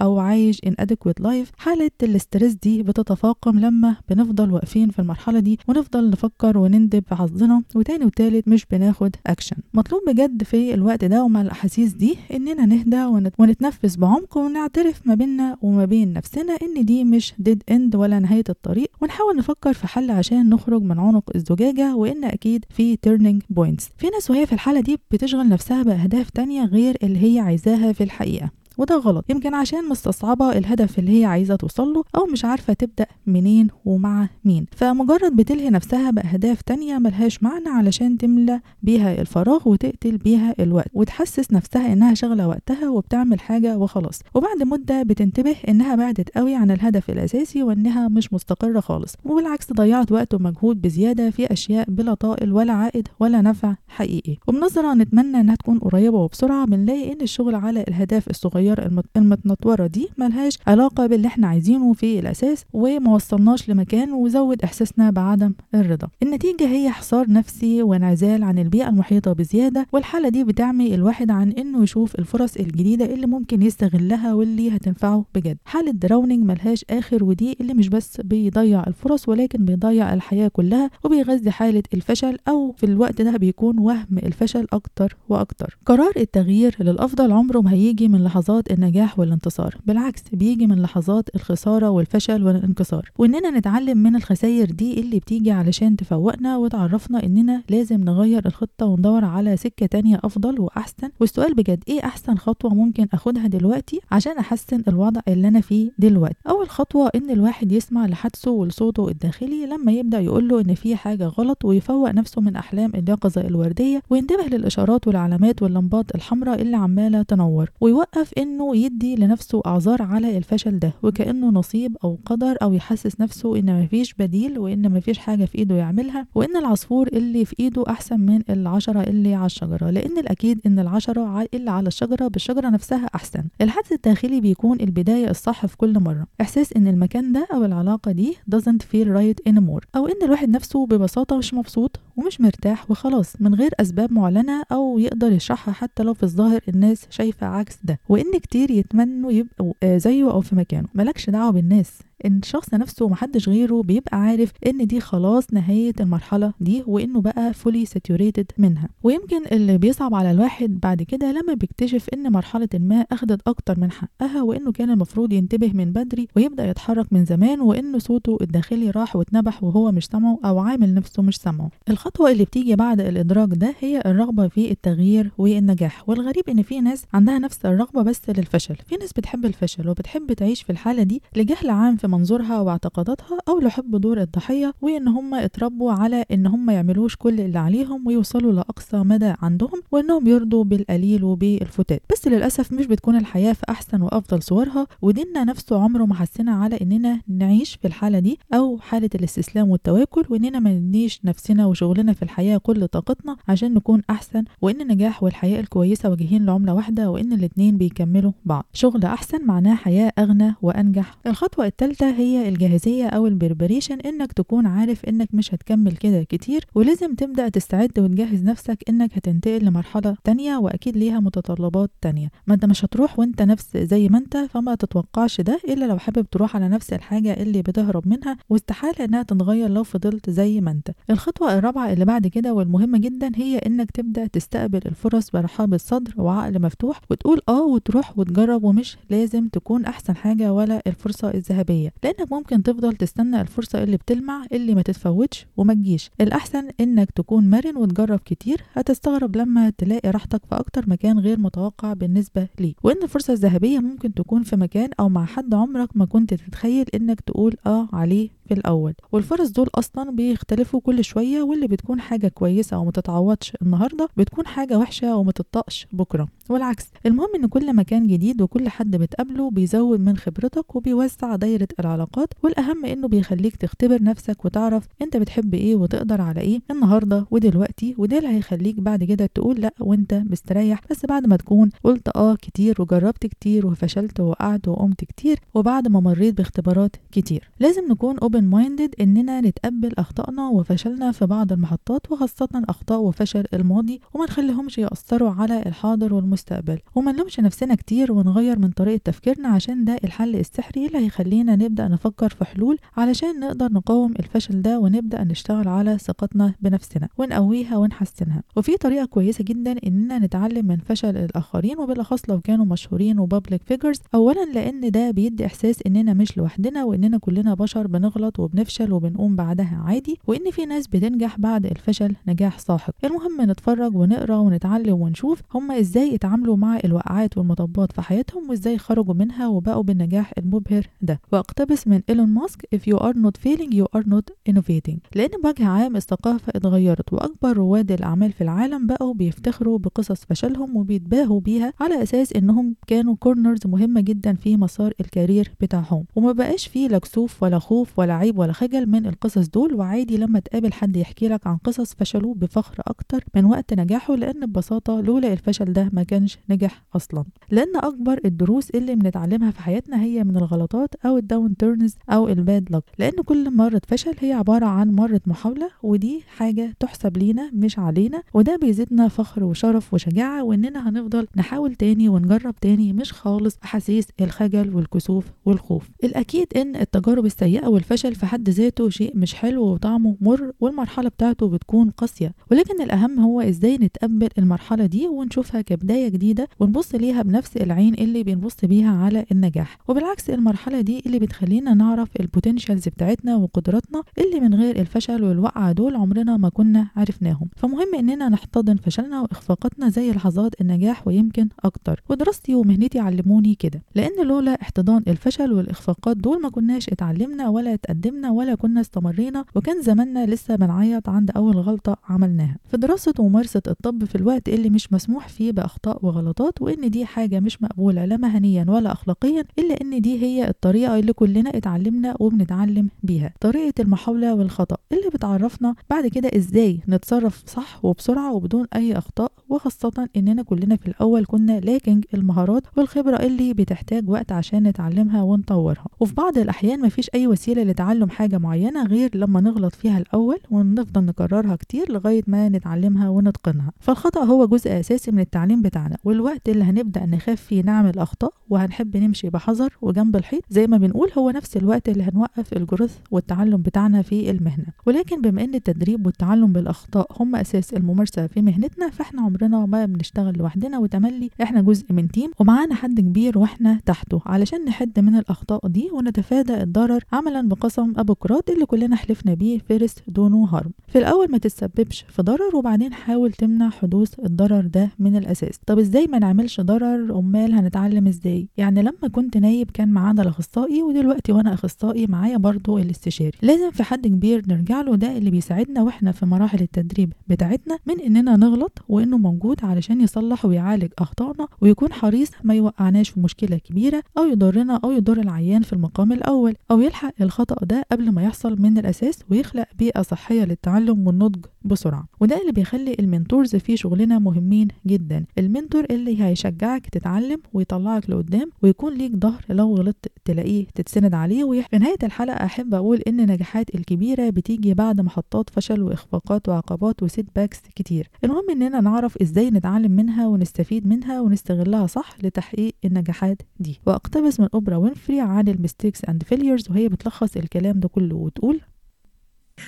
أو 0.00 0.18
عايش 0.18 0.60
inadequate 0.66 1.22
life. 1.22 1.48
حالة 1.58 1.90
ال 2.02 2.09
stress 2.09 2.52
دي 2.52 2.82
بتتفاقم 2.82 3.58
لما 3.58 3.96
بنفضل 4.08 4.52
واقفين 4.52 4.90
في 4.90 4.98
المرحلة 4.98 5.40
دي 5.40 5.58
ونفضل 5.68 6.10
نفكر 6.10 6.58
وندب 6.58 7.04
في 7.08 7.14
حظنا. 7.14 7.62
وتاني 7.74 8.04
وتالت 8.04 8.48
مش 8.48 8.66
بناخد 8.70 9.16
أكشن 9.26 9.56
مطلوب 9.74 10.02
بجد 10.08 10.42
في 10.42 10.74
الوقت 10.74 11.04
ده 11.04 11.24
ومع 11.24 11.42
الأحاسيس 11.42 11.92
دي 11.92 12.16
إننا 12.34 12.57
نهدى 12.64 13.04
ونت... 13.04 13.34
ونتنفس 13.38 13.96
بعمق 13.96 14.36
ونعترف 14.38 15.06
ما 15.06 15.14
بيننا 15.14 15.56
وما 15.62 15.84
بين 15.84 16.12
نفسنا 16.12 16.56
إن 16.62 16.84
دي 16.84 17.04
مش 17.04 17.34
dead 17.38 17.62
end 17.70 17.96
ولا 17.96 18.18
نهاية 18.18 18.44
الطريق. 18.48 18.90
ونحاول 19.02 19.36
نفكر 19.36 19.72
في 19.72 19.86
حل 19.86 20.10
عشان 20.10 20.48
نخرج 20.48 20.82
من 20.82 20.98
عنق 20.98 21.30
الزجاجة 21.34 21.96
وإن 21.96 22.24
أكيد 22.24 22.64
في 22.70 22.96
turning 22.96 23.42
بوينتس 23.50 23.90
في 23.98 24.06
ناس 24.08 24.30
وهي 24.30 24.46
في 24.46 24.52
الحالة 24.52 24.80
دي 24.80 24.98
بتشغل 25.10 25.48
نفسها 25.48 25.82
بأهداف 25.82 26.30
تانية 26.30 26.64
غير 26.64 26.96
اللي 27.02 27.34
هي 27.34 27.40
عايزاها 27.40 27.92
في 27.92 28.04
الحقيقة. 28.04 28.50
وده 28.78 28.96
غلط. 28.96 29.24
يمكن 29.28 29.54
عشان 29.54 29.88
مستصعبة 29.88 30.52
الهدف 30.52 30.98
اللي 30.98 31.20
هي 31.20 31.24
عايزة 31.24 31.56
توصله 31.56 32.04
أو 32.16 32.26
مش 32.26 32.44
عارفة 32.44 32.72
تبدأ 32.72 33.06
منين 33.26 33.68
ومع 33.84 34.28
مين. 34.44 34.66
فمجرد 34.76 35.36
بتلهي 35.36 35.70
نفسها 35.70 36.10
بأهداف 36.10 36.62
تانية 36.62 36.98
ملهاش 36.98 37.42
معنى 37.42 37.68
علشان 37.68 38.18
تملى 38.18 38.60
بيها 38.82 39.20
الفراغ 39.20 39.68
وتقتل 39.68 40.16
بيها 40.16 40.54
الوقت 40.60 40.90
وتحسس 40.94 41.52
نفسها 41.52 41.92
إنها 41.92 42.14
شغلة 42.14 42.48
وقتها 42.48 42.88
وبتعمل 42.88 43.40
حاجة 43.40 43.78
وخلاص. 43.78 44.20
وبعد 44.34 44.62
مدة 44.62 45.02
بتنتبه 45.02 45.56
إنها 45.68 45.94
بعدت 45.94 46.38
قوي 46.38 46.54
عن 46.54 46.70
الهدف 46.70 47.10
الأساسي 47.10 47.62
وإنها 47.62 48.08
مش 48.08 48.32
مستقرة 48.32 48.80
خالص. 48.80 49.14
وبالعكس 49.24 49.72
ضيعت 49.72 50.12
وقت 50.12 50.34
ومجهود 50.34 50.80
بزيادة 50.82 51.30
في 51.30 51.52
أشياء 51.52 51.90
بلا 51.90 52.14
طائل 52.14 52.52
ولا 52.52 52.72
عائد 52.72 53.08
ولا 53.20 53.40
نفع 53.42 53.74
حقيقي. 53.88 54.36
وبنظرة 54.48 54.94
نتمنى 54.94 55.40
إنها 55.40 55.54
تكون 55.54 55.78
قريبة 55.78 56.18
وبسرعة 56.18 56.66
بنلاقي 56.66 57.12
إن 57.12 57.20
الشغل 57.22 57.54
على 57.54 57.80
الأهداف 57.80 58.30
الصغيرة 58.30 58.67
المتنطورة 59.16 59.86
دي 59.86 60.08
ملهاش 60.18 60.58
علاقة 60.66 61.06
باللي 61.06 61.28
إحنا 61.28 61.46
عايزينه 61.46 61.92
في 61.92 62.18
الأساس 62.18 62.64
وما 62.72 63.14
وصلناش 63.14 63.68
لمكان 63.70 64.12
وزود 64.12 64.62
إحساسنا 64.62 65.10
بعدم 65.10 65.52
الرضا. 65.74 66.08
النتيجة 66.22 66.66
هي 66.68 66.90
حصار 66.90 67.30
نفسي 67.30 67.82
وانعزال 67.82 68.42
عن 68.42 68.58
البيئة 68.58 68.88
المحيطة 68.88 69.32
بزيادة 69.32 69.86
والحالة 69.92 70.28
دي 70.28 70.44
بتعمي 70.44 70.94
الواحد 70.94 71.30
عن 71.30 71.50
إنه 71.52 71.82
يشوف 71.82 72.14
الفرص 72.14 72.56
الجديدة 72.56 73.04
اللي 73.04 73.26
ممكن 73.26 73.62
يستغلها 73.62 74.34
واللي 74.34 74.76
هتنفعه 74.76 75.24
بجد. 75.34 75.58
حالة 75.64 75.90
drowning 75.90 76.44
ملهاش 76.44 76.84
آخر 76.90 77.24
ودي 77.24 77.56
اللي 77.60 77.74
مش 77.74 77.88
بس 77.88 78.20
بيضيع 78.24 78.84
الفرص 78.86 79.28
ولكن 79.28 79.64
بيضيع 79.64 80.14
الحياة 80.14 80.48
كلها 80.48 80.90
وبيغذي 81.04 81.50
حالة 81.50 81.82
الفشل 81.94 82.38
أو 82.48 82.72
في 82.72 82.86
الوقت 82.86 83.22
ده 83.22 83.36
بيكون 83.36 83.78
وهم 83.78 84.18
الفشل 84.18 84.66
أكتر 84.72 85.16
وأكتر. 85.28 85.78
قرار 85.86 86.12
التغيير 86.16 86.76
للأفضل 86.80 87.32
عمره 87.32 87.60
ما 87.60 87.72
هيجي 87.72 88.08
من 88.08 88.24
لحظات 88.24 88.57
النجاح 88.70 89.18
والانتصار 89.18 89.76
بالعكس 89.86 90.22
بيجي 90.32 90.66
من 90.66 90.82
لحظات 90.82 91.28
الخسارة 91.34 91.90
والفشل 91.90 92.42
والانكسار. 92.42 93.10
وإننا 93.18 93.50
نتعلم 93.50 93.98
من 93.98 94.16
الخسائر 94.16 94.70
دي 94.70 95.00
اللي 95.00 95.18
بتيجي 95.18 95.50
علشان 95.52 95.96
تفوقنا 95.96 96.56
وتعرفنا 96.56 97.24
إننا 97.24 97.62
لازم 97.70 98.04
نغير 98.04 98.46
الخطة 98.46 98.86
وندور 98.86 99.24
على 99.24 99.56
سكة 99.56 99.86
تانية 99.86 100.20
أفضل 100.24 100.60
وأحسن. 100.60 101.10
والسؤال 101.20 101.54
بجد 101.54 101.84
إيه 101.88 102.04
أحسن 102.04 102.34
خطوة 102.36 102.74
ممكن 102.74 103.06
أخدها 103.12 103.46
دلوقتي 103.46 104.00
عشان 104.10 104.38
أحسن 104.38 104.82
الوضع 104.88 105.20
اللي 105.28 105.48
أنا 105.48 105.60
فيه 105.60 105.90
دلوقتي؟ 105.98 106.36
أول 106.48 106.68
خطوة 106.70 107.10
إن 107.14 107.30
الواحد 107.30 107.72
يسمع 107.72 108.06
لحدسه 108.06 108.50
ولصوته 108.50 109.08
الداخلي 109.08 109.66
لما 109.66 109.92
يبدأ 109.92 110.20
يقوله 110.20 110.60
إن 110.60 110.74
في 110.74 110.96
حاجة 110.96 111.26
غلط 111.26 111.64
ويفوق 111.64 112.10
نفسه 112.10 112.40
من 112.40 112.56
أحلام 112.56 112.92
اليقظة 112.94 113.40
الوردية 113.40 114.02
وينتبه 114.10 114.44
للإشارات 114.46 115.06
والعلامات 115.06 115.62
واللمبات 115.62 116.14
الحمراء 116.14 116.62
اللي 116.62 116.76
عمالة 116.76 117.22
تنور. 117.22 117.70
ويوقف 117.80 118.32
إنه 118.48 118.76
يدي 118.76 119.16
لنفسه 119.16 119.62
أعذار 119.66 120.02
على 120.02 120.38
الفشل 120.38 120.78
ده 120.78 120.92
وكأنه 121.02 121.48
نصيب 121.48 121.96
أو 122.04 122.18
قدر 122.24 122.56
أو 122.62 122.72
يحسس 122.72 123.20
نفسه 123.20 123.56
إن 123.58 123.82
مفيش 123.82 124.14
بديل 124.14 124.58
وإن 124.58 124.92
مفيش 124.92 125.18
حاجة 125.18 125.44
في 125.44 125.58
إيده 125.58 125.74
يعملها 125.74 126.26
وإن 126.34 126.56
العصفور 126.56 127.06
اللي 127.08 127.44
في 127.44 127.54
إيده 127.60 127.84
أحسن 127.88 128.20
من 128.20 128.42
العشرة 128.50 129.00
اللي 129.00 129.34
على 129.34 129.46
الشجرة 129.46 129.90
لأن 129.90 130.18
الأكيد 130.18 130.60
إن 130.66 130.78
العشرة 130.78 131.46
اللي 131.54 131.70
على 131.70 131.88
الشجرة 131.88 132.28
بالشجرة 132.28 132.68
نفسها 132.68 133.06
أحسن. 133.14 133.44
الحدس 133.60 133.92
الداخلي 133.92 134.40
بيكون 134.40 134.80
البداية 134.80 135.30
الصح 135.30 135.66
في 135.66 135.76
كل 135.76 136.00
مرة. 136.00 136.26
إحساس 136.40 136.72
إن 136.72 136.86
المكان 136.88 137.32
ده 137.32 137.48
أو 137.52 137.64
العلاقة 137.64 138.12
دي 138.12 138.36
doesn't 138.56 138.82
feel 138.92 139.06
right 139.06 139.52
anymore 139.52 139.84
أو 139.96 140.06
إن 140.06 140.22
الواحد 140.22 140.48
نفسه 140.48 140.86
ببساطة 140.86 141.36
مش 141.36 141.54
مبسوط. 141.54 142.00
ومش 142.18 142.40
مرتاح 142.40 142.90
وخلاص 142.90 143.34
من 143.40 143.54
غير 143.54 143.70
أسباب 143.80 144.12
معلنة 144.12 144.62
أو 144.72 144.98
يقدر 144.98 145.32
يشرحها 145.32 145.74
حتى 145.74 146.02
لو 146.02 146.14
في 146.14 146.22
الظاهر 146.22 146.60
الناس 146.68 147.06
شايفة 147.10 147.46
عكس 147.46 147.78
ده. 147.84 148.00
وإن 148.08 148.38
كتير 148.38 148.70
يتمنوا 148.70 149.32
يبقوا 149.32 149.74
زيه 149.84 150.30
أو 150.30 150.40
في 150.40 150.54
مكانه. 150.54 150.88
ملكش 150.94 151.30
دعوة 151.30 151.50
بالناس. 151.50 151.98
إن 152.26 152.38
الشخص 152.42 152.74
نفسه 152.74 153.04
ومحدش 153.04 153.48
غيره 153.48 153.82
بيبقى 153.82 154.16
عارف 154.20 154.52
إن 154.66 154.86
دي 154.86 155.00
خلاص 155.00 155.44
نهاية 155.52 155.92
المرحلة 156.00 156.52
دي 156.60 156.82
وإنه 156.86 157.20
بقى 157.20 157.54
fully 157.54 157.86
saturated 157.86 158.46
منها. 158.58 158.88
ويمكن 159.02 159.46
اللي 159.52 159.78
بيصعب 159.78 160.14
على 160.14 160.30
الواحد 160.30 160.80
بعد 160.82 161.02
كده 161.02 161.32
لما 161.32 161.54
بيكتشف 161.54 162.08
إن 162.14 162.32
مرحلة 162.32 162.68
ما 162.74 163.00
أخدت 163.12 163.40
أكتر 163.48 163.80
من 163.80 163.90
حقها 163.90 164.42
وإنه 164.42 164.72
كان 164.72 164.90
المفروض 164.90 165.32
ينتبه 165.32 165.70
من 165.74 165.92
بدري 165.92 166.28
ويبدأ 166.36 166.70
يتحرك 166.70 167.12
من 167.12 167.24
زمان 167.24 167.60
وإن 167.60 167.98
صوته 167.98 168.38
الداخلي 168.40 168.90
راح 168.90 169.16
واتنبح 169.16 169.62
وهو 169.64 169.92
مش 169.92 170.06
سامعه 170.06 170.38
أو 170.44 170.58
عامل 170.58 170.94
نفسه 170.94 171.22
مش 171.22 171.36
سامعه. 171.36 171.70
الخطوة 171.88 172.30
اللي 172.30 172.44
بتيجي 172.44 172.76
بعد 172.76 173.00
الإدراك 173.00 173.48
ده 173.52 173.74
هي 173.80 174.02
الرغبة 174.06 174.48
في 174.48 174.70
التغيير 174.70 175.30
والنجاح. 175.38 176.08
والغريب 176.08 176.48
إن 176.48 176.62
في 176.62 176.80
ناس 176.80 177.04
عندها 177.14 177.38
نفس 177.38 177.66
الرغبة 177.66 178.02
بس 178.02 178.20
للفشل. 178.30 178.76
في 178.86 178.96
ناس 178.96 179.12
بتحب 179.12 179.44
الفشل 179.46 179.88
وبتحب 179.88 180.32
تعيش 180.32 180.62
في 180.62 180.70
الحالة 180.70 181.02
دي 181.02 181.22
لجهل 181.36 181.70
عام 181.70 181.96
في 181.96 182.07
منظورها 182.08 182.60
واعتقاداتها 182.60 183.38
أو 183.48 183.60
لحب 183.60 183.96
دور 183.96 184.20
الضحية 184.20 184.74
وإن 184.82 185.08
هم 185.08 185.34
اتربوا 185.34 185.92
على 185.92 186.24
إن 186.30 186.46
هم 186.46 186.70
يعملوش 186.70 187.16
كل 187.16 187.40
اللي 187.40 187.58
عليهم 187.58 188.06
ويوصلوا 188.06 188.52
لأقصى 188.52 188.96
مدى 188.96 189.34
عندهم 189.42 189.82
وإنهم 189.92 190.26
يرضوا 190.26 190.64
بالقليل 190.64 191.24
وبالفتات. 191.24 192.02
بس 192.12 192.28
للأسف 192.28 192.72
مش 192.72 192.86
بتكون 192.86 193.16
الحياة 193.16 193.52
في 193.52 193.62
أحسن 193.68 194.02
وأفضل 194.02 194.42
صورها 194.42 194.86
وديننا 195.02 195.44
نفسه 195.44 195.82
عمره 195.82 196.04
ما 196.04 196.14
حسنا 196.14 196.52
على 196.52 196.78
إننا 196.82 197.20
نعيش 197.28 197.74
في 197.74 197.86
الحالة 197.86 198.18
دي 198.18 198.38
أو 198.54 198.78
حالة 198.78 199.10
الاستسلام 199.14 199.68
والتواكل 199.70 200.24
وإننا 200.30 200.58
ما 200.58 200.70
نديش 200.72 201.20
نفسنا 201.24 201.66
وشغلنا 201.66 202.12
في 202.12 202.22
الحياة 202.22 202.58
كل 202.58 202.88
طاقتنا 202.88 203.36
عشان 203.48 203.74
نكون 203.74 204.02
أحسن 204.10 204.44
وإن 204.62 204.80
النجاح 204.80 205.22
والحياة 205.22 205.60
الكويسة 205.60 206.10
وجهين 206.10 206.46
لعملة 206.46 206.74
واحدة 206.74 207.10
وإن 207.10 207.32
الاتنين 207.32 207.76
بيكملوا 207.76 208.32
بعض. 208.44 208.66
شغل 208.72 209.04
أحسن 209.04 209.46
معناه 209.46 209.74
حياة 209.74 210.12
أغنى 210.18 210.54
وأنجح. 210.62 211.18
الخطوة 211.26 211.66
الثالثه 212.02 212.22
هي 212.22 212.48
الجاهزية 212.48 213.06
أو 213.06 213.26
البربريشن 213.26 214.00
إنك 214.00 214.32
تكون 214.32 214.66
عارف 214.66 215.04
إنك 215.04 215.28
مش 215.32 215.54
هتكمل 215.54 215.96
كده 215.96 216.22
كتير 216.22 216.64
ولازم 216.74 217.14
تبدأ 217.14 217.48
تستعد 217.48 217.98
وتجهز 217.98 218.42
نفسك 218.42 218.78
إنك 218.88 219.10
هتنتقل 219.14 219.64
لمرحلة 219.64 220.16
تانية 220.24 220.56
وأكيد 220.56 220.96
ليها 220.96 221.20
متطلبات 221.20 221.90
تانية. 222.00 222.30
ما 222.46 222.54
أنت 222.54 222.64
مش 222.64 222.84
هتروح 222.84 223.18
وأنت 223.18 223.42
نفس 223.42 223.76
زي 223.76 224.08
ما 224.08 224.18
أنت 224.18 224.36
فما 224.36 224.74
تتوقعش 224.74 225.40
ده 225.40 225.60
إلا 225.68 225.84
لو 225.84 225.98
حابب 225.98 226.30
تروح 226.30 226.56
على 226.56 226.68
نفس 226.68 226.92
الحاجة 226.92 227.32
اللي 227.42 227.62
بتهرب 227.62 228.08
منها 228.08 228.36
واستحالة 228.50 229.04
إنها 229.04 229.22
تتغير 229.22 229.70
لو 229.70 229.82
فضلت 229.84 230.30
زي 230.30 230.60
ما 230.60 230.70
أنت. 230.70 230.90
الخطوة 231.10 231.58
الرابعة 231.58 231.92
اللي 231.92 232.04
بعد 232.04 232.26
كده 232.26 232.54
والمهمة 232.54 232.98
جدا 232.98 233.30
هي 233.36 233.58
إنك 233.58 233.90
تبدأ 233.90 234.26
تستقبل 234.26 234.80
الفرص 234.86 235.30
برحاب 235.30 235.74
الصدر 235.74 236.14
وعقل 236.16 236.62
مفتوح 236.62 237.00
وتقول 237.10 237.40
آه 237.48 237.62
وتروح 237.62 238.18
وتجرب 238.18 238.64
ومش 238.64 238.96
لازم 239.10 239.48
تكون 239.48 239.84
أحسن 239.84 240.16
حاجة 240.16 240.52
ولا 240.52 240.82
الفرصة 240.86 241.30
الذهبية. 241.34 241.87
لأنك 242.02 242.32
ممكن 242.32 242.62
تفضل 242.62 242.96
تستنى 242.96 243.40
الفرصة 243.40 243.82
اللي 243.82 243.96
بتلمع 243.96 244.46
اللي 244.52 244.74
ما 244.74 244.82
تتفوتش 244.82 245.46
وما 245.56 245.74
تجيش. 245.74 246.10
الأحسن 246.20 246.68
إنك 246.80 247.10
تكون 247.10 247.50
مرن 247.50 247.76
وتجرب 247.76 248.18
كتير 248.24 248.60
هتستغرب 248.72 249.36
لما 249.36 249.70
تلاقي 249.70 250.10
راحتك 250.10 250.40
في 250.48 250.54
أكتر 250.54 250.84
مكان 250.90 251.18
غير 251.18 251.38
متوقع 251.40 251.92
بالنسبة 251.92 252.48
ليك. 252.60 252.76
وإن 252.84 253.02
الفرصة 253.02 253.32
الذهبية 253.32 253.78
ممكن 253.78 254.14
تكون 254.14 254.42
في 254.42 254.56
مكان 254.56 254.90
أو 255.00 255.08
مع 255.08 255.24
حد 255.24 255.54
عمرك 255.54 255.96
ما 255.96 256.04
كنت 256.04 256.34
تتخيل 256.34 256.86
إنك 256.94 257.20
تقول 257.20 257.56
آه 257.66 257.88
عليه. 257.92 258.28
في 258.48 258.54
الأول. 258.54 258.94
والفرص 259.12 259.50
دول 259.50 259.68
أصلا 259.74 260.10
بيختلفوا 260.10 260.80
كل 260.80 261.04
شوية 261.04 261.42
واللي 261.42 261.66
بتكون 261.66 262.00
حاجة 262.00 262.28
كويسة 262.28 262.78
وما 262.78 262.90
تتعوضش 262.90 263.52
النهاردة 263.62 264.08
بتكون 264.16 264.46
حاجة 264.46 264.78
وحشة 264.78 265.16
وما 265.16 265.32
تطقش 265.32 265.86
بكرة. 265.92 266.28
والعكس 266.50 266.84
المهم 267.06 267.28
إن 267.34 267.46
كل 267.46 267.76
مكان 267.76 268.06
جديد 268.06 268.42
وكل 268.42 268.68
حد 268.68 268.96
بتقابله 268.96 269.50
بيزود 269.50 270.00
من 270.00 270.16
خبرتك 270.16 270.76
وبيوسع 270.76 271.36
دايرة 271.36 271.68
العلاقات 271.80 272.28
والأهم 272.42 272.84
إنه 272.84 273.08
بيخليك 273.08 273.56
تختبر 273.56 274.02
نفسك 274.02 274.44
وتعرف 274.44 274.84
أنت 275.02 275.16
بتحب 275.16 275.54
إيه 275.54 275.74
وتقدر 275.76 276.20
على 276.20 276.40
إيه 276.40 276.60
النهاردة 276.70 277.26
ودلوقتي 277.30 277.94
وده 277.98 278.18
اللي 278.18 278.28
هيخليك 278.28 278.80
بعد 278.80 279.04
كده 279.04 279.26
تقول 279.34 279.60
لأ 279.60 279.72
وأنت 279.80 280.14
مستريح. 280.14 280.80
بس 280.90 281.06
بعد 281.06 281.26
ما 281.26 281.36
تكون 281.36 281.70
قلت 281.84 282.08
آه 282.16 282.34
كتير 282.34 282.82
وجربت 282.82 283.26
كتير 283.26 283.66
وفشلت 283.66 284.20
ووقعت 284.20 284.68
وقمت 284.68 285.04
كتير 285.04 285.38
وبعد 285.54 285.88
ما 285.88 286.00
مريت 286.00 286.34
باختبارات 286.36 286.96
كتير 287.12 287.50
لازم 287.60 287.82
نكون 287.90 288.16
minded 288.40 288.90
إننا 289.00 289.40
نتقبل 289.40 289.92
اخطائنا 289.98 290.48
وفشلنا 290.48 291.12
في 291.12 291.26
بعض 291.26 291.52
المحطات 291.52 292.12
وخاصة 292.12 292.48
اخطاء 292.54 293.00
وفشل 293.00 293.44
الماضي 293.54 294.00
وما 294.14 294.24
نخليهمش 294.24 294.78
يأثروا 294.78 295.30
على 295.30 295.62
الحاضر 295.66 296.14
والمستقبل. 296.14 296.78
وما 296.94 297.12
نلومش 297.12 297.40
نفسنا 297.40 297.74
كتير 297.74 298.12
ونغير 298.12 298.58
من 298.58 298.70
طريقة 298.70 299.00
تفكيرنا 299.04 299.48
عشان 299.48 299.84
ده 299.84 299.96
الحل 300.04 300.36
السحري 300.36 300.86
اللي 300.86 300.98
هيخلينا 300.98 301.56
نبدأ 301.56 301.88
نفكر 301.88 302.28
في 302.28 302.44
حلول 302.44 302.78
علشان 302.96 303.40
نقدر 303.40 303.72
نقاوم 303.72 304.14
الفشل 304.20 304.62
ده 304.62 304.78
ونبدأ 304.78 305.24
نشتغل 305.24 305.68
على 305.68 305.98
ثقتنا 305.98 306.54
بنفسنا 306.60 307.08
ونقويها 307.18 307.76
ونحسنها. 307.76 308.42
وفي 308.56 308.76
طريقة 308.76 309.04
كويسة 309.04 309.44
جدا 309.44 309.76
إننا 309.86 310.18
نتعلم 310.18 310.66
من 310.66 310.76
فشل 310.76 311.16
الآخرين 311.16 311.78
وبالأخص 311.78 312.22
لو 312.28 312.40
كانوا 312.40 312.64
مشهورين 312.64 313.18
وبابليك 313.18 313.62
فيجرز 313.66 313.98
اولا 314.14 314.44
لأن 314.54 314.90
ده 314.90 315.10
بيدي 315.10 315.46
إحساس 315.46 315.78
إننا 315.86 316.14
مش 316.14 316.38
لوحدنا 316.38 316.84
وإننا 316.84 317.18
كلنا 317.18 317.54
بشر 317.54 317.86
بنغلط 317.86 318.27
بنغلط 318.28 318.38
وبنفشل 318.38 318.92
وبنقوم 318.92 319.36
بعدها 319.36 319.82
عادي 319.84 320.18
وإن 320.26 320.50
في 320.50 320.66
ناس 320.66 320.86
بتنجح 320.86 321.38
بعد 321.38 321.66
الفشل 321.66 322.14
نجاح 322.28 322.58
ساحق. 322.58 322.94
المهم 323.04 323.50
نتفرج 323.50 323.96
ونقرأ 323.96 324.36
ونتعلم 324.36 325.00
ونشوف 325.00 325.42
هما 325.54 325.80
إزاي 325.80 326.14
اتعاملوا 326.14 326.56
مع 326.56 326.78
الوقعات 326.84 327.38
والمطبات 327.38 327.92
في 327.92 328.02
حياتهم 328.02 328.50
وإزاي 328.50 328.78
خرجوا 328.78 329.14
منها 329.14 329.48
وبقوا 329.48 329.82
بالنجاح 329.82 330.32
المبهر 330.38 330.86
ده. 331.02 331.20
واقتبس 331.32 331.88
من 331.88 332.00
إيلون 332.10 332.28
ماسك 332.28 332.68
if 332.74 332.78
you 332.90 332.98
are 332.98 333.14
not 333.14 333.36
failing 333.46 333.72
you 333.72 333.98
are 333.98 334.04
not 334.04 334.50
innovating. 334.50 334.98
لأن 335.14 335.30
بوجه 335.44 335.66
عام 335.66 335.96
الثقافة 335.96 336.52
اتغيرت 336.56 337.12
وأكبر 337.12 337.56
رواد 337.56 337.92
الأعمال 337.92 338.32
في 338.32 338.40
العالم 338.40 338.86
بقوا 338.86 339.14
بيفتخروا 339.14 339.78
بقصص 339.78 340.24
فشلهم 340.24 340.76
وبيتباهوا 340.76 341.40
بيها 341.40 341.72
على 341.80 342.02
أساس 342.02 342.32
إنهم 342.32 342.76
كانوا 342.86 343.16
corners 343.20 343.60
مهمة 343.66 344.00
جدا 344.00 344.34
في 344.34 344.56
مسار 344.56 344.92
ال 345.00 345.07
career 345.07 345.50
بتاعهم. 345.60 346.04
وما 346.16 346.32
بقاش 346.32 346.66
فيه 346.66 346.88
لا 346.88 346.98
كسوف 346.98 347.42
ولا 347.42 347.58
خوف 347.58 347.98
ولا 347.98 348.12
عيب 348.18 348.38
ولا 348.38 348.52
خجل 348.52 348.86
من 348.86 349.06
القصص 349.06 349.48
دول 349.48 349.74
وعادي 349.74 350.16
لما 350.16 350.38
تقابل 350.38 350.72
حد 350.72 350.96
يحكي 350.96 351.28
لك 351.28 351.46
عن 351.46 351.56
قصص 351.56 351.94
فشله 351.94 352.34
بفخر 352.34 352.74
أكتر 352.86 353.24
من 353.34 353.44
وقت 353.44 353.74
نجاحه 353.74 354.14
لأن 354.16 354.46
ببساطة 354.46 355.00
لولا 355.00 355.32
الفشل 355.32 355.72
ده 355.72 355.90
ما 355.92 356.02
كانش 356.02 356.38
نجح 356.50 356.84
أصلا. 356.96 357.24
لأن 357.50 357.76
أكبر 357.76 358.20
الدروس 358.24 358.70
اللي 358.70 358.94
بنتعلمها 358.94 359.50
في 359.50 359.62
حياتنا 359.62 360.02
هي 360.02 360.24
من 360.24 360.36
الغلطات 360.36 360.94
أو 361.06 361.16
ال 361.16 361.56
downturns 361.56 361.96
أو 362.10 362.28
ال 362.28 362.39
bad 362.39 362.72
luck 362.72 362.82
لأن 362.98 363.22
كل 363.24 363.56
مرة 363.56 363.80
فشل 363.88 364.14
هي 364.20 364.32
عبارة 364.32 364.66
عن 364.66 364.90
مرة 364.90 365.20
محاولة 365.26 365.70
ودي 365.82 366.22
حاجة 366.36 366.74
تحسب 366.80 367.16
لينا 367.16 367.50
مش 367.54 367.78
علينا 367.78 368.22
وده 368.34 368.56
بيزيدنا 368.56 369.08
فخر 369.08 369.44
وشرف 369.44 369.94
وشجاعة 369.94 370.42
وإننا 370.44 370.88
هنفضل 370.88 371.26
نحاول 371.36 371.74
تاني 371.74 372.08
ونجرب 372.08 372.54
تاني 372.60 372.92
مش 372.92 373.12
خالص 373.12 373.58
أحاسيس 373.64 374.06
الخجل 374.20 374.74
والكسوف 374.74 375.24
والخوف. 375.44 375.88
الأكيد 376.04 376.46
إن 376.56 376.76
التجارب 376.76 377.26
السيئة 377.26 377.66
والفشل 377.68 378.07
في 378.14 378.26
حد 378.26 378.50
ذاته 378.50 378.88
شيء 378.88 379.16
مش 379.16 379.34
حلو 379.34 379.62
وطعمه 379.64 380.16
مر 380.20 380.52
والمرحلة 380.60 381.08
بتاعته 381.08 381.48
بتكون 381.48 381.90
قاسية. 381.90 382.34
ولكن 382.50 382.82
الأهم 382.82 383.20
هو 383.20 383.40
إزاي 383.40 383.76
نتقبل 383.76 384.28
المرحلة 384.38 384.86
دي 384.86 385.08
ونشوفها 385.08 385.60
كبداية 385.60 386.08
جديدة 386.08 386.48
ونبص 386.60 386.94
ليها 386.94 387.22
بنفس 387.22 387.56
العين 387.56 387.94
اللي 387.94 388.22
بنبص 388.22 388.56
بيها 388.62 388.90
على 388.90 389.24
النجاح. 389.32 389.78
وبالعكس 389.88 390.30
المرحلة 390.30 390.80
دي 390.80 391.02
اللي 391.06 391.18
بتخلينا 391.18 391.74
نعرف 391.74 392.08
البوتنشالز 392.20 392.88
بتاعتنا 392.88 393.36
وقدراتنا 393.36 394.02
اللي 394.18 394.40
من 394.40 394.54
غير 394.54 394.80
الفشل 394.80 395.24
والوقعة 395.24 395.72
دول 395.72 395.96
عمرنا 395.96 396.36
ما 396.36 396.48
كنا 396.48 396.88
عرفناهم. 396.96 397.48
فمهم 397.56 397.94
إننا 397.98 398.28
نحتضن 398.28 398.76
فشلنا 398.76 399.20
وإخفاقاتنا 399.20 399.88
زي 399.88 400.12
لحظات 400.12 400.60
النجاح 400.60 401.06
ويمكن 401.08 401.48
أكتر. 401.64 402.02
ودراستي 402.10 402.54
ومهنتي 402.54 402.98
علموني 402.98 403.54
كده. 403.54 403.82
لأن 403.94 404.26
لولا 404.26 404.62
احتضان 404.62 405.02
الفشل 405.08 405.52
والإخفاقات 405.52 406.16
دول 406.16 406.42
ما 406.42 406.48
كناش 406.48 406.88
اتعلمنا 406.88 407.48
ولا 407.48 407.74
اتقدمنا 407.74 407.97
ولا 408.06 408.54
كنا 408.54 408.80
استمرينا 408.80 409.44
وكان 409.54 409.82
زماننا 409.82 410.26
لسه 410.26 410.56
بنعيط 410.56 411.08
عند 411.08 411.30
أول 411.30 411.56
غلطة 411.56 411.96
عملناها. 412.08 412.56
في 412.70 412.76
دراسة 412.76 413.12
وممارسة 413.18 413.62
الطب 413.68 414.04
في 414.04 414.14
الوقت 414.14 414.48
اللي 414.48 414.70
مش 414.70 414.92
مسموح 414.92 415.28
فيه 415.28 415.52
بأخطاء 415.52 416.06
وغلطات 416.06 416.62
وإن 416.62 416.90
دي 416.90 417.06
حاجة 417.06 417.40
مش 417.40 417.62
مقبولة 417.62 418.04
لا 418.04 418.16
مهنيا 418.16 418.64
ولا 418.68 418.92
أخلاقيا 418.92 419.44
إلا 419.58 419.80
إن 419.80 420.00
دي 420.00 420.22
هي 420.22 420.48
الطريقة 420.48 420.98
اللي 420.98 421.12
كلنا 421.12 421.56
اتعلمنا 421.56 422.14
وبنتعلم 422.20 422.88
بيها. 423.02 423.34
طريقة 423.40 423.82
المحاولة 423.82 424.34
والخطأ 424.34 424.76
اللي 424.92 425.10
بتعرفنا 425.14 425.74
بعد 425.90 426.06
كده 426.06 426.30
إزاي 426.36 426.80
نتصرف 426.88 427.42
صح 427.46 427.84
وبسرعة 427.84 428.32
وبدون 428.34 428.66
أي 428.74 428.98
أخطاء 428.98 429.32
وخاصة 429.48 430.08
إننا 430.16 430.42
كلنا 430.42 430.76
في 430.76 430.86
الأول 430.88 431.24
كنا 431.26 431.60
لاكنج 431.60 432.04
المهارات 432.14 432.62
والخبرة 432.76 433.16
اللي 433.16 433.54
بتحتاج 433.54 434.10
وقت 434.10 434.32
عشان 434.32 434.62
نتعلمها 434.62 435.22
ونطورها. 435.22 435.86
وفي 436.00 436.14
بعض 436.14 436.38
الأحيان 436.38 436.80
مفيش 436.80 437.10
أي 437.14 437.26
وسيلة 437.26 437.62
لتعلم 437.78 438.10
حاجة 438.10 438.38
معينة 438.38 438.84
غير 438.86 439.10
لما 439.14 439.40
نغلط 439.40 439.74
فيها 439.74 439.98
الأول 439.98 440.38
ونفضل 440.50 441.04
نكررها 441.04 441.56
كتير 441.56 441.92
لغاية 441.92 442.22
ما 442.26 442.48
نتعلمها 442.48 443.08
ونتقنها. 443.08 443.72
فالخطأ 443.80 444.24
هو 444.24 444.46
جزء 444.46 444.80
أساسي 444.80 445.10
من 445.10 445.20
التعليم 445.20 445.62
بتاعنا 445.62 445.96
والوقت 446.04 446.48
اللي 446.48 446.64
هنبدأ 446.64 447.06
نخاف 447.06 447.40
فيه 447.40 447.62
نعمل 447.62 447.98
أخطاء 447.98 448.32
وهنحب 448.50 448.96
نمشي 448.96 449.30
بحذر 449.30 449.76
وجنب 449.82 450.16
الحيط. 450.16 450.42
زي 450.50 450.66
ما 450.66 450.76
بنقول 450.76 451.10
هو 451.18 451.30
نفس 451.30 451.56
الوقت 451.56 451.88
اللي 451.88 452.02
هنوقف 452.02 452.52
الجروث 452.52 452.98
والتعلم 453.10 453.56
بتاعنا 453.56 454.02
في 454.02 454.30
المهنة. 454.30 454.66
ولكن 454.86 455.20
بما 455.20 455.44
إن 455.44 455.54
التدريب 455.54 456.06
والتعلم 456.06 456.52
بالأخطاء 456.52 457.06
هم 457.20 457.36
أساس 457.36 457.74
الممارسة 457.74 458.26
في 458.26 458.42
مهنتنا 458.42 458.90
فإحنا 458.90 459.22
عمرنا 459.22 459.66
ما 459.66 459.86
بنشتغل 459.86 460.38
لوحدنا 460.38 460.78
وتملي 460.78 461.30
إحنا 461.42 461.60
جزء 461.62 461.92
من 461.92 462.08
team 462.08 462.30
ومعانا 462.40 462.74
حد 462.74 463.00
كبير 463.00 463.38
وإحنا 463.38 463.80
تحته 463.86 464.20
علشان 464.26 464.64
نحد 464.64 465.00
من 465.00 465.16
الأخطاء 465.16 465.66
دي 465.66 465.90
ونتفادى 465.92 466.62
الضرر 466.62 467.04
عملا 467.12 467.48
بقسم 467.68 467.92
أبوقراط 467.96 468.50
اللي 468.50 468.66
كلنا 468.66 468.96
حلفنا 468.96 469.34
بيه 469.34 469.58
first 469.58 470.02
do 470.08 470.26
no 470.26 470.44
harm. 470.44 470.70
في 470.88 470.98
الأول 470.98 471.30
ما 471.30 471.38
تتسببش 471.38 472.04
في 472.08 472.22
ضرر 472.22 472.56
وبعدين 472.56 472.92
حاول 472.92 473.32
تمنع 473.32 473.70
حدوث 473.70 474.14
الضرر 474.24 474.60
ده 474.66 474.90
من 474.98 475.16
الأساس. 475.16 475.60
طب 475.66 475.78
إزاي 475.78 476.06
ما 476.06 476.18
نعملش 476.18 476.60
ضرر؟ 476.60 477.18
أمال 477.18 477.52
هنتعلم 477.54 478.06
إزاي؟ 478.06 478.48
يعني 478.56 478.82
لما 478.82 479.08
كنت 479.12 479.36
نايب 479.36 479.70
كان 479.70 479.88
معانا 479.88 480.22
الأخصائي 480.22 480.82
ودلوقتي 480.82 481.32
وأنا 481.32 481.54
أخصائي 481.54 482.06
معايا 482.06 482.36
برضو 482.36 482.78
الاستشاري. 482.78 483.38
لازم 483.42 483.70
في 483.70 483.82
حد 483.82 484.06
كبير 484.06 484.42
نرجع 484.48 484.80
له 484.80 484.94
ده 484.96 485.16
اللي 485.16 485.30
بيساعدنا 485.30 485.82
وإحنا 485.82 486.12
في 486.12 486.26
مراحل 486.26 486.60
التدريب 486.62 487.12
بتاعتنا 487.28 487.78
من 487.86 488.00
إننا 488.00 488.36
نغلط 488.36 488.78
وإنه 488.88 489.18
موجود 489.18 489.64
علشان 489.64 490.00
يصلح 490.00 490.44
ويعالج 490.44 490.88
أخطائنا 490.98 491.48
ويكون 491.60 491.92
حريص 491.92 492.30
ما 492.44 492.54
يوقعناش 492.54 493.10
في 493.10 493.20
مشكلة 493.20 493.56
كبيرة 493.56 494.02
أو 494.18 494.24
يضرنا 494.24 494.80
أو 494.84 494.90
يضر 494.92 495.20
العيان 495.20 495.62
في 495.62 495.72
المقام 495.72 496.12
الأول 496.12 496.54
أو 496.70 496.80
يلحق 496.80 497.14
الخطأ 497.20 497.57
ده 497.64 497.82
قبل 497.92 498.10
ما 498.10 498.22
يحصل 498.22 498.62
من 498.62 498.78
الأساس 498.78 499.18
ويخلق 499.30 499.64
بيئة 499.78 500.02
صحية 500.02 500.44
للتعلم 500.44 501.06
والنضج 501.06 501.44
بسرعة. 501.64 502.08
وده 502.20 502.40
اللي 502.40 502.52
بيخلي 502.52 502.96
ال 503.00 503.07
mentors 503.07 503.56
في 503.56 503.76
شغلنا 503.76 504.18
مهمين 504.18 504.68
جدا. 504.86 505.24
ال 505.38 505.45
mentor 505.45 505.84
اللي 505.90 506.22
هيشجعك 506.22 506.86
تتعلم 506.88 507.38
ويطلعك 507.52 508.10
لقدام 508.10 508.50
ويكون 508.62 508.94
ليك 508.94 509.16
ظهر 509.16 509.44
لو 509.48 509.74
غلطت 509.76 510.12
تلاقيه 510.24 510.66
تتسند 510.74 511.14
عليه 511.14 511.44
ويح... 511.44 511.68
في 511.68 511.78
نهاية 511.78 511.96
الحلقة 512.02 512.44
أحب 512.44 512.74
أقول 512.74 512.98
إن 513.08 513.20
النجاحات 513.20 513.74
الكبيرة 513.74 514.30
بتيجي 514.30 514.74
بعد 514.74 515.00
محطات 515.00 515.50
فشل 515.50 515.82
وإخفاقات 515.82 516.48
وعقبات 516.48 517.02
و 517.02 517.26
setbacks 517.36 517.60
كتير. 517.74 518.10
المهم 518.24 518.50
إننا 518.50 518.80
نعرف 518.80 519.16
إزاي 519.22 519.50
نتعلم 519.50 519.92
منها 519.92 520.26
ونستفيد 520.26 520.86
منها 520.86 521.20
ونستغلها 521.20 521.86
صح 521.86 522.16
لتحقيق 522.22 522.74
النجاحات 522.84 523.42
دي. 523.60 523.80
وأقتبس 523.86 524.40
من 524.40 524.48
أوبرا 524.54 524.76
وينفري 524.76 525.20
عن 525.20 525.48
ال 525.48 525.54
mistakes 525.54 526.04
and 526.04 526.22
failures 526.22 526.70
وهي 526.70 526.88
بتلخص 526.88 527.36
الكلام 527.47 527.79
ده 527.79 527.87
كله 527.89 528.15
وتقول 528.15 528.61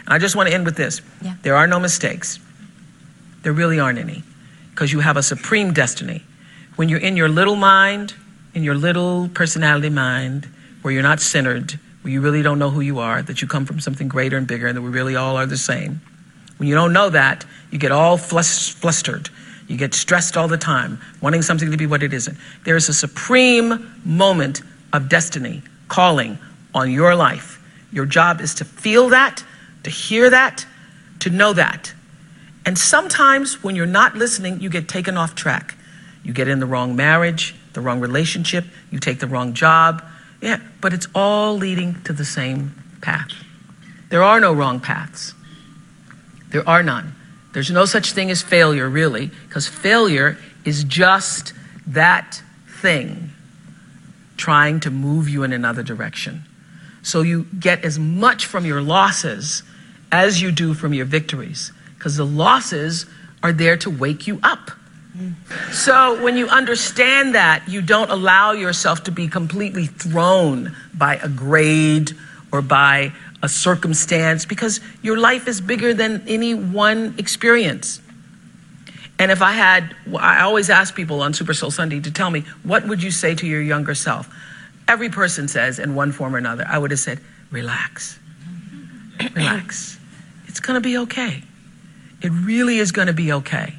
I 0.08 0.18
just 0.18 0.36
want 0.36 0.50
to 0.50 0.54
end 0.54 0.66
with 0.66 0.76
this. 0.76 1.02
Yeah. 1.22 1.36
There 1.44 1.56
are 1.56 1.68
no 1.68 1.80
mistakes. 1.80 2.40
There 3.44 3.54
really 3.54 3.80
aren't 3.80 4.00
any. 4.00 4.24
Because 4.72 4.92
you 4.92 5.00
have 5.00 5.16
a 5.18 5.24
supreme 5.24 5.74
destiny. 5.74 6.24
When 6.76 6.90
you're 6.90 7.06
in 7.10 7.16
your 7.16 7.30
little 7.30 7.56
mind, 7.56 8.14
in 8.56 8.64
your 8.64 8.76
little 8.76 9.30
personality 9.30 9.90
mind, 9.90 10.48
where 10.82 10.92
you're 10.94 11.10
not 11.12 11.20
centered, 11.22 11.80
where 12.02 12.12
you 12.12 12.20
really 12.20 12.42
don't 12.42 12.60
know 12.60 12.72
who 12.72 12.82
you 12.82 13.00
are, 13.00 13.22
that 13.22 13.42
you 13.42 13.48
come 13.48 13.66
from 13.66 13.80
something 13.80 14.08
greater 14.08 14.38
and 14.38 14.48
bigger, 14.48 14.68
and 14.68 14.76
that 14.76 14.82
we 14.82 14.90
really 14.90 15.16
all 15.16 15.38
are 15.38 15.46
the 15.46 15.58
same. 15.58 16.02
When 16.58 16.68
you 16.70 16.76
don't 16.76 16.94
know 16.94 17.10
that, 17.10 17.46
you 17.72 17.78
get 17.78 17.92
all 17.92 18.18
flus- 18.18 18.72
flustered. 18.74 19.30
You 19.68 19.78
get 19.78 19.94
stressed 19.94 20.36
all 20.38 20.48
the 20.48 20.58
time, 20.58 21.00
wanting 21.22 21.42
something 21.42 21.72
to 21.72 21.78
be 21.78 21.88
what 21.88 22.04
it 22.04 22.14
isn't. 22.14 22.38
There 22.66 22.76
is 22.76 22.88
a 22.90 22.94
supreme 22.94 23.70
moment 24.04 24.62
of 24.94 25.10
destiny 25.10 25.64
calling 25.88 26.38
on 26.74 26.92
your 26.92 27.16
life. 27.16 27.59
your 27.93 28.07
job 28.07 28.41
is 28.41 28.55
to 28.57 28.65
feel 28.65 29.09
that, 29.09 29.45
to 29.83 29.91
hear 29.91 30.31
that, 30.31 30.67
to 31.21 31.31
know 31.31 31.53
that. 31.53 31.93
And 32.65 32.79
sometimes 32.79 33.63
when 33.63 33.75
you're 33.75 33.87
not 33.87 34.15
listening, 34.15 34.61
you 34.61 34.69
get 34.69 34.89
taken 34.89 35.17
off 35.17 35.35
track. 35.35 35.77
You 36.23 36.33
get 36.33 36.49
in 36.49 36.61
the 36.61 36.67
wrong 36.67 36.95
marriage, 36.95 37.55
the 37.73 37.81
wrong 37.81 38.01
relationship, 38.01 38.65
you 38.91 38.99
take 38.99 39.21
the 39.21 39.27
wrong 39.27 39.55
job. 39.55 40.05
Yeah, 40.41 40.61
but 40.81 40.93
it's 40.93 41.07
all 41.15 41.57
leading 41.57 42.03
to 42.03 42.13
the 42.13 42.25
same 42.25 42.75
path. 43.01 43.33
There 44.11 44.23
are 44.23 44.41
no 44.41 44.53
wrong 44.53 44.81
paths. 44.81 45.35
There 46.51 46.69
are 46.69 46.83
none. 46.83 47.15
There's 47.53 47.71
no 47.71 47.85
such 47.85 48.13
thing 48.13 48.31
as 48.31 48.43
failure, 48.43 48.89
really, 48.89 49.31
because 49.49 49.67
failure 49.67 50.39
is 50.65 50.85
just 50.85 51.53
that 51.87 52.43
thing 52.81 53.31
trying 54.37 54.81
to 54.81 54.91
move 54.91 55.29
you 55.29 55.43
in 55.43 55.53
another 55.53 55.83
direction. 55.83 56.45
So 57.03 57.23
you 57.23 57.47
get 57.59 57.85
as 57.85 57.99
much 57.99 58.47
from 58.47 58.65
your 58.67 58.83
losses 58.83 59.63
as 60.13 60.43
you 60.43 60.51
do 60.51 60.75
from 60.75 60.93
your 60.93 61.07
victories, 61.07 61.73
because 61.97 62.17
the 62.17 62.27
losses 62.27 63.07
are 63.43 63.53
there 63.53 63.77
to 63.79 63.91
wake 63.91 64.27
you 64.27 64.41
up. 64.43 64.71
So 65.73 66.23
when 66.23 66.37
you 66.37 66.47
understand 66.49 67.35
that, 67.35 67.69
you 67.69 67.83
don't 67.83 68.11
allow 68.11 68.53
yourself 68.53 69.05
to 69.05 69.13
be 69.13 69.29
completely 69.29 69.87
thrown 69.87 70.75
by 70.95 71.17
a 71.17 71.29
grade 71.29 72.13
or 72.53 72.63
by 72.63 73.13
a 73.43 73.49
circumstance 73.49 74.45
because 74.45 74.81
your 75.03 75.19
life 75.19 75.49
is 75.49 75.61
bigger 75.61 75.95
than 75.95 76.23
any 76.29 76.55
one 76.55 77.15
experience. 77.19 78.01
And 79.19 79.31
if 79.31 79.43
I 79.43 79.53
had, 79.53 79.95
I 80.19 80.41
always 80.43 80.71
ask 80.71 80.95
people 80.95 81.21
on 81.23 81.35
Super 81.35 81.55
Soul 81.55 81.71
Sunday 81.71 82.01
to 82.01 82.11
tell 82.11 82.31
me, 82.31 82.45
what 82.63 82.87
would 82.87 83.03
you 83.03 83.11
say 83.11 83.35
to 83.35 83.47
your 83.47 83.61
younger 83.61 83.95
self? 83.95 84.29
Every 84.91 85.09
person 85.09 85.47
says 85.47 85.79
in 85.79 85.95
one 85.95 86.11
form 86.11 86.35
or 86.35 86.39
another, 86.39 86.67
I 86.69 86.77
would 86.77 86.91
have 86.91 86.99
said, 86.99 87.21
relax. 87.53 88.19
relax. 89.37 90.01
It's 90.49 90.59
going 90.59 90.75
to 90.75 90.81
be 90.81 90.99
okay. 90.99 91.45
It 92.21 92.31
really 92.31 92.79
is 92.79 92.91
going 92.91 93.07
to 93.07 93.13
be 93.13 93.33
okay. 93.35 93.77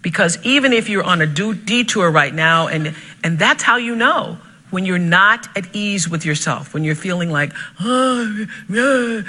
Because 0.00 0.38
even 0.44 0.72
if 0.72 0.88
you're 0.88 1.04
on 1.04 1.20
a 1.20 1.26
do- 1.26 1.54
detour 1.54 2.10
right 2.10 2.32
now, 2.32 2.66
and, 2.66 2.94
and 3.22 3.38
that's 3.38 3.62
how 3.62 3.76
you 3.76 3.94
know 3.94 4.38
when 4.70 4.86
you're 4.86 4.96
not 4.96 5.54
at 5.54 5.68
ease 5.76 6.08
with 6.08 6.24
yourself, 6.24 6.72
when 6.72 6.82
you're 6.82 6.94
feeling 6.94 7.30
like, 7.30 7.52
oh, 7.80 8.46
yeah. 8.70 9.20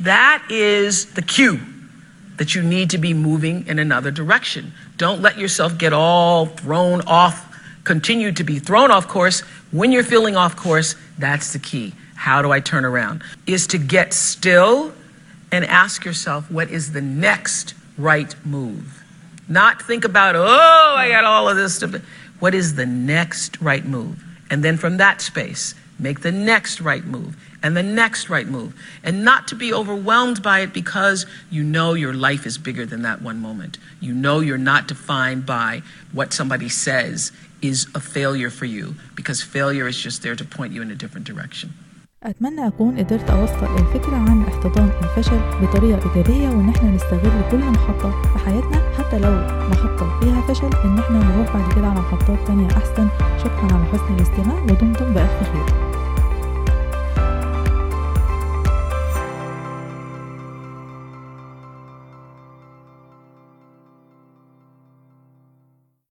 That 0.00 0.42
is 0.50 1.14
the 1.14 1.22
cue 1.22 1.60
that 2.36 2.54
you 2.54 2.62
need 2.62 2.90
to 2.90 2.98
be 2.98 3.14
moving 3.14 3.66
in 3.66 3.78
another 3.78 4.10
direction. 4.10 4.74
Don't 4.98 5.22
let 5.22 5.38
yourself 5.38 5.78
get 5.78 5.94
all 5.94 6.44
thrown 6.44 7.00
off, 7.06 7.45
continue 7.86 8.32
to 8.32 8.44
be 8.44 8.58
thrown 8.58 8.90
off 8.90 9.08
course. 9.08 9.40
When 9.70 9.92
you're 9.92 10.04
feeling 10.04 10.36
off 10.36 10.56
course, 10.56 10.96
that's 11.18 11.52
the 11.52 11.58
key. 11.58 11.94
How 12.16 12.42
do 12.42 12.50
I 12.50 12.60
turn 12.60 12.84
around? 12.84 13.22
Is 13.46 13.66
to 13.68 13.78
get 13.78 14.12
still 14.12 14.92
and 15.52 15.64
ask 15.64 16.04
yourself, 16.04 16.50
what 16.50 16.70
is 16.70 16.92
the 16.92 17.00
next 17.00 17.74
right 17.96 18.34
move? 18.44 19.04
Not 19.48 19.80
think 19.80 20.04
about, 20.04 20.34
oh, 20.34 20.94
I 20.96 21.08
got 21.08 21.24
all 21.24 21.48
of 21.48 21.56
this 21.56 21.76
stuff. 21.76 21.94
What 22.40 22.54
is 22.54 22.74
the 22.74 22.86
next 22.86 23.60
right 23.60 23.84
move? 23.84 24.22
And 24.50 24.64
then 24.64 24.76
from 24.76 24.96
that 24.96 25.20
space, 25.20 25.74
make 25.98 26.20
the 26.20 26.32
next 26.32 26.80
right 26.80 27.04
move 27.04 27.36
and 27.62 27.76
the 27.76 27.82
next 27.82 28.28
right 28.28 28.46
move. 28.46 28.74
And 29.02 29.24
not 29.24 29.48
to 29.48 29.54
be 29.54 29.72
overwhelmed 29.72 30.42
by 30.42 30.60
it 30.60 30.72
because 30.72 31.26
you 31.50 31.62
know 31.62 31.94
your 31.94 32.12
life 32.12 32.46
is 32.46 32.58
bigger 32.58 32.84
than 32.84 33.02
that 33.02 33.22
one 33.22 33.40
moment. 33.40 33.78
You 34.00 34.12
know 34.12 34.40
you're 34.40 34.58
not 34.58 34.88
defined 34.88 35.46
by 35.46 35.82
what 36.12 36.32
somebody 36.32 36.68
says 36.68 37.32
is 37.68 37.86
a 37.94 38.00
failure 38.00 38.50
for 38.58 38.66
you 38.76 38.86
because 39.18 39.38
failure 39.56 39.86
is 39.92 39.96
just 40.06 40.18
there 40.24 40.36
to 40.42 40.44
point 40.56 40.72
you 40.74 40.82
in 40.82 40.90
a 40.90 40.98
different 41.02 41.26
direction. 41.32 41.68
أتمنى 42.22 42.66
أكون 42.66 42.98
قدرت 42.98 43.30
أوصل 43.30 43.66
الفكرة 43.78 44.16
عن 44.16 44.42
احتضان 44.42 44.90
الفشل 45.02 45.40
بطريقة 45.62 46.10
إيجابية 46.16 46.48
وإن 46.48 46.68
إحنا 46.68 46.90
نستغل 46.90 47.50
كل 47.50 47.58
محطة 47.58 48.22
في 48.22 48.38
حياتنا 48.44 48.92
حتى 48.98 49.18
لو 49.18 49.32
محطة 49.70 50.20
فيها 50.20 50.40
فشل 50.48 50.70
إن 50.84 50.98
إحنا 50.98 51.18
نروح 51.18 51.56
بعد 51.56 51.72
كده 51.72 51.86
على 51.86 52.00
محطات 52.00 52.46
تانية 52.46 52.68
أحسن 52.70 53.08
شكرا 53.38 53.72
على 53.74 53.84
حسن 53.92 54.14
الاستماع 54.16 54.62
ودمتم 54.62 55.12
بألف 55.14 55.42
خير 55.52 55.95